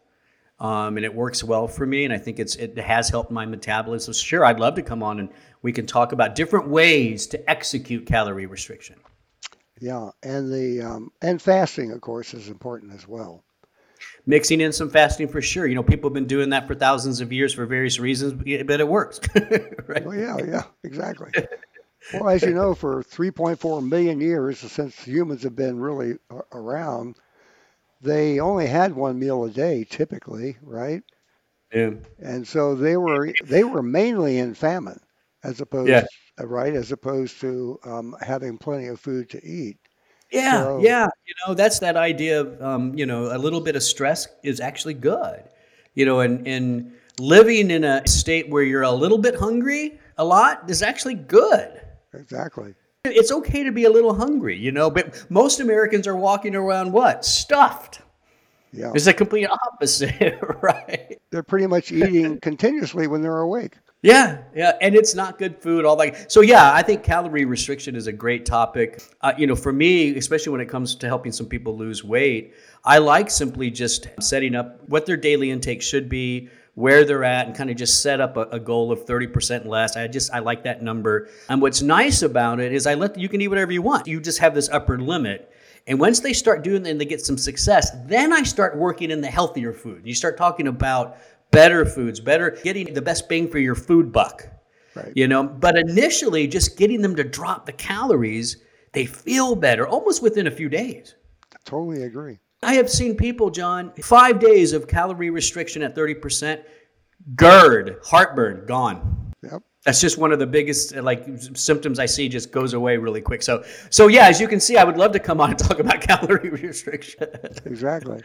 um, 0.59 0.97
and 0.97 1.05
it 1.05 1.13
works 1.13 1.43
well 1.43 1.67
for 1.67 1.85
me. 1.85 2.03
And 2.03 2.13
I 2.13 2.17
think 2.17 2.39
it's 2.39 2.55
it 2.55 2.77
has 2.77 3.07
helped 3.07 3.31
my 3.31 3.45
metabolism. 3.45 4.13
Sure, 4.13 4.43
I'd 4.43 4.59
love 4.59 4.75
to 4.75 4.81
come 4.81 5.03
on 5.03 5.19
and 5.19 5.29
we 5.61 5.71
can 5.71 5.85
talk 5.85 6.11
about 6.11 6.35
different 6.35 6.67
ways 6.67 7.27
to 7.27 7.49
execute 7.49 8.05
calorie 8.05 8.47
restriction. 8.47 8.95
Yeah, 9.79 10.11
and 10.23 10.51
the 10.51 10.81
um, 10.81 11.11
and 11.21 11.41
fasting, 11.41 11.91
of 11.91 12.01
course, 12.01 12.33
is 12.33 12.47
important 12.47 12.93
as 12.93 13.07
well. 13.07 13.43
Mixing 14.25 14.61
in 14.61 14.71
some 14.71 14.89
fasting 14.89 15.27
for 15.27 15.41
sure. 15.41 15.67
You 15.67 15.75
know, 15.75 15.83
people 15.83 16.09
have 16.09 16.13
been 16.13 16.27
doing 16.27 16.49
that 16.49 16.67
for 16.67 16.75
thousands 16.75 17.21
of 17.21 17.31
years 17.31 17.53
for 17.53 17.65
various 17.65 17.99
reasons, 17.99 18.33
but 18.33 18.79
it 18.79 18.87
works, 18.87 19.19
right? 19.87 20.05
Well, 20.05 20.15
yeah, 20.17 20.37
yeah, 20.45 20.63
exactly. 20.83 21.31
Well, 22.13 22.29
as 22.29 22.43
you 22.45 22.53
know, 22.53 22.73
for 22.73 23.03
3.4 23.03 23.87
million 23.87 24.21
years 24.21 24.59
since 24.59 25.03
humans 25.03 25.43
have 25.43 25.55
been 25.55 25.79
really 25.79 26.17
around, 26.53 27.15
they 28.01 28.39
only 28.39 28.67
had 28.67 28.95
one 28.95 29.19
meal 29.19 29.43
a 29.43 29.49
day 29.49 29.85
typically, 29.89 30.57
right? 30.61 31.03
Yeah. 31.73 31.91
And 32.19 32.47
so 32.47 32.75
they 32.75 32.97
were 32.97 33.33
they 33.43 33.63
were 33.63 33.83
mainly 33.83 34.37
in 34.37 34.53
famine, 34.53 34.99
as 35.43 35.61
opposed 35.61 35.89
Yeah. 35.89 36.05
Uh, 36.39 36.45
right, 36.47 36.73
as 36.73 36.91
opposed 36.91 37.39
to 37.41 37.79
um, 37.85 38.15
having 38.21 38.57
plenty 38.57 38.87
of 38.87 38.99
food 38.99 39.29
to 39.31 39.43
eat. 39.45 39.77
Yeah, 40.31 40.63
So- 40.63 40.79
yeah. 40.81 41.07
You 41.27 41.33
know, 41.47 41.53
that's 41.53 41.79
that 41.79 41.95
idea 41.95 42.41
of, 42.41 42.61
um, 42.61 42.93
you 42.97 43.05
know, 43.05 43.35
a 43.35 43.37
little 43.37 43.61
bit 43.61 43.75
of 43.75 43.83
stress 43.83 44.27
is 44.43 44.59
actually 44.59 44.95
good. 44.95 45.43
You 45.93 46.05
know, 46.05 46.19
and, 46.19 46.45
and 46.47 46.91
living 47.19 47.71
in 47.71 47.83
a 47.85 48.05
state 48.07 48.49
where 48.49 48.63
you're 48.63 48.81
a 48.81 48.91
little 48.91 49.17
bit 49.17 49.35
hungry 49.35 49.97
a 50.17 50.25
lot 50.25 50.69
is 50.69 50.81
actually 50.81 51.13
good. 51.15 51.79
Exactly. 52.13 52.73
It's 53.05 53.31
okay 53.31 53.63
to 53.63 53.71
be 53.71 53.83
a 53.85 53.89
little 53.89 54.13
hungry, 54.13 54.57
you 54.57 54.71
know, 54.71 54.89
but 54.89 55.25
most 55.29 55.59
Americans 55.59 56.07
are 56.07 56.15
walking 56.15 56.55
around 56.55 56.91
what? 56.91 57.23
Stuffed. 57.23 58.01
Yeah, 58.73 58.91
It's 58.95 59.05
the 59.05 59.13
complete 59.13 59.47
opposite, 59.47 60.37
right? 60.61 61.17
they're 61.31 61.43
pretty 61.43 61.67
much 61.67 61.91
eating 61.93 62.39
continuously 62.41 63.07
when 63.07 63.21
they're 63.21 63.39
awake. 63.39 63.75
Yeah, 64.05 64.43
yeah, 64.55 64.73
and 64.81 64.93
it's 64.93 65.15
not 65.15 65.39
good 65.39 65.59
food. 65.59 65.83
All 65.83 65.95
that. 65.95 66.31
So 66.31 66.41
yeah, 66.41 66.71
I 66.71 66.83
think 66.83 67.01
calorie 67.01 67.45
restriction 67.45 67.95
is 67.95 68.05
a 68.05 68.11
great 68.11 68.45
topic. 68.45 69.01
Uh, 69.21 69.33
you 69.35 69.47
know, 69.47 69.55
for 69.55 69.73
me, 69.73 70.15
especially 70.15 70.51
when 70.51 70.61
it 70.61 70.69
comes 70.69 70.93
to 70.93 71.07
helping 71.07 71.31
some 71.31 71.47
people 71.47 71.75
lose 71.75 72.03
weight, 72.03 72.53
I 72.83 72.99
like 72.99 73.31
simply 73.31 73.71
just 73.71 74.07
setting 74.21 74.53
up 74.53 74.87
what 74.87 75.07
their 75.07 75.17
daily 75.17 75.49
intake 75.49 75.81
should 75.81 76.07
be, 76.07 76.49
where 76.75 77.03
they're 77.03 77.23
at, 77.23 77.47
and 77.47 77.55
kind 77.55 77.71
of 77.71 77.77
just 77.77 78.03
set 78.03 78.21
up 78.21 78.37
a, 78.37 78.41
a 78.51 78.59
goal 78.59 78.91
of 78.91 79.07
thirty 79.07 79.25
percent 79.25 79.65
less. 79.65 79.97
I 79.97 80.07
just 80.07 80.31
I 80.31 80.37
like 80.37 80.63
that 80.65 80.83
number. 80.83 81.27
And 81.49 81.59
what's 81.59 81.81
nice 81.81 82.21
about 82.21 82.59
it 82.59 82.73
is 82.73 82.85
I 82.85 82.93
let 82.93 83.17
you 83.17 83.27
can 83.27 83.41
eat 83.41 83.47
whatever 83.47 83.71
you 83.71 83.81
want. 83.81 84.05
You 84.05 84.21
just 84.21 84.37
have 84.37 84.53
this 84.53 84.69
upper 84.69 84.99
limit. 84.99 85.51
And 85.87 85.99
once 85.99 86.19
they 86.19 86.33
start 86.33 86.63
doing 86.63 86.85
and 86.87 86.99
they 86.99 87.05
get 87.05 87.21
some 87.23 87.37
success, 87.37 87.91
then 88.05 88.33
I 88.33 88.41
start 88.41 88.75
working 88.75 89.11
in 89.11 89.21
the 89.21 89.27
healthier 89.27 89.71
food. 89.71 90.01
You 90.03 90.15
start 90.15 90.35
talking 90.35 90.67
about 90.67 91.17
better 91.55 91.85
foods, 91.85 92.19
better 92.19 92.51
getting 92.63 92.93
the 92.93 93.01
best 93.01 93.29
bang 93.29 93.47
for 93.47 93.59
your 93.59 93.75
food 93.75 94.11
buck. 94.11 94.47
Right. 94.93 95.11
You 95.15 95.27
know, 95.27 95.43
but 95.43 95.77
initially 95.77 96.47
just 96.47 96.77
getting 96.77 97.01
them 97.01 97.15
to 97.15 97.23
drop 97.23 97.65
the 97.65 97.71
calories, 97.71 98.57
they 98.93 99.05
feel 99.05 99.55
better 99.55 99.87
almost 99.87 100.21
within 100.21 100.47
a 100.47 100.51
few 100.51 100.69
days. 100.69 101.15
Totally 101.65 102.03
agree. 102.03 102.39
I 102.61 102.75
have 102.75 102.89
seen 102.89 103.15
people, 103.15 103.49
John, 103.49 103.91
five 104.01 104.39
days 104.39 104.73
of 104.73 104.87
calorie 104.87 105.29
restriction 105.29 105.81
at 105.81 105.95
30%, 105.95 106.63
GERD, 107.35 107.99
heartburn, 108.03 108.65
gone. 108.65 109.33
Yep. 109.43 109.63
That's 109.83 110.01
just 110.01 110.17
one 110.17 110.31
of 110.31 110.39
the 110.39 110.47
biggest 110.47 110.95
like 110.95 111.25
symptoms 111.53 111.99
I 111.99 112.07
see 112.07 112.27
just 112.27 112.51
goes 112.51 112.73
away 112.73 112.97
really 112.97 113.21
quick. 113.21 113.43
So 113.43 113.63
so 113.91 114.07
yeah, 114.07 114.27
as 114.27 114.41
you 114.41 114.47
can 114.47 114.59
see, 114.59 114.77
I 114.77 114.83
would 114.83 114.97
love 114.97 115.11
to 115.11 115.19
come 115.19 115.39
on 115.39 115.51
and 115.51 115.59
talk 115.59 115.79
about 115.79 116.01
calorie 116.09 116.49
restriction. 116.49 117.27
Exactly. 117.65 118.21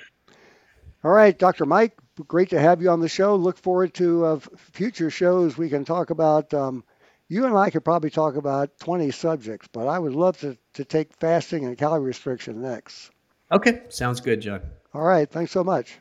All 1.03 1.11
right, 1.11 1.39
Dr. 1.39 1.65
Mike, 1.65 1.97
great 2.29 2.51
to 2.51 2.61
have 2.61 2.83
you 2.83 2.91
on 2.91 3.01
the 3.01 3.09
show. 3.09 3.35
Look 3.35 3.57
forward 3.57 3.95
to 3.95 4.25
uh, 4.27 4.41
future 4.57 5.11
shows. 5.11 5.57
We 5.57 5.71
can 5.71 5.87
talk 5.87 6.11
about, 6.11 6.53
um, 6.53 6.85
you 7.29 7.47
and 7.47 7.57
I 7.57 7.71
could 7.71 7.85
probably 7.85 8.11
talk 8.11 8.37
about 8.37 8.79
20 8.81 9.11
subjects, 9.11 9.69
but 9.73 9.87
I 9.87 9.99
would 9.99 10.15
love 10.15 10.39
to, 10.41 10.59
to 10.75 10.85
take 10.85 11.17
fasting 11.17 11.65
and 11.65 11.79
calorie 11.79 12.03
restriction 12.03 12.61
next. 12.61 13.11
okay, 13.51 13.83
sounds 13.89 14.21
good, 14.21 14.43
John. 14.43 14.61
All 14.93 15.03
right, 15.03 15.31
thanks 15.31 15.53
so 15.53 15.65
much. 15.65 15.97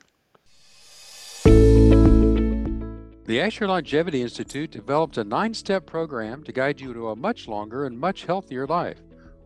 The 3.30 3.42
Asher 3.42 3.68
Longevity 3.68 4.22
Institute 4.24 4.72
developed 4.72 5.18
a 5.18 5.24
nine 5.24 5.54
step 5.54 5.86
program 5.86 6.44
to 6.44 6.52
guide 6.52 6.82
you 6.82 6.94
to 6.94 7.10
a 7.10 7.16
much 7.16 7.48
longer 7.48 7.86
and 7.86 7.98
much 7.98 8.26
healthier 8.26 8.66
life. 8.66 9.00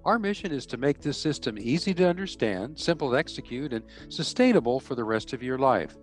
Our 0.06 0.20
mission 0.20 0.52
is 0.52 0.66
to 0.68 0.78
make 0.78 1.00
this 1.00 1.18
system 1.18 1.58
easy 1.58 1.94
to 1.94 2.10
understand, 2.10 2.78
simple 2.78 3.12
to 3.12 3.18
execute, 3.18 3.72
and 3.72 3.86
sustainable 4.10 4.80
for 4.80 4.96
the 4.96 5.04
rest 5.04 5.32
of 5.34 5.42
your 5.42 5.58
life. 5.58 5.96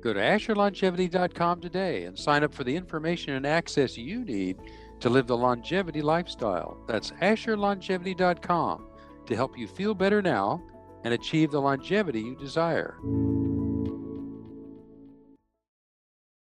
Go 0.00 0.12
to 0.12 0.20
AsherLongevity.com 0.20 1.60
today 1.60 2.04
and 2.04 2.18
sign 2.18 2.44
up 2.44 2.54
for 2.54 2.64
the 2.64 2.74
information 2.74 3.34
and 3.34 3.46
access 3.46 3.96
you 3.98 4.24
need 4.24 4.58
to 5.00 5.08
live 5.08 5.26
the 5.26 5.36
longevity 5.36 6.02
lifestyle. 6.02 6.76
That's 6.86 7.10
AsherLongevity.com 7.12 8.86
to 9.26 9.36
help 9.36 9.58
you 9.58 9.66
feel 9.66 9.94
better 9.94 10.22
now 10.22 10.62
and 11.04 11.14
achieve 11.14 11.50
the 11.50 11.60
longevity 11.60 12.20
you 12.20 12.36
desire. 12.36 12.96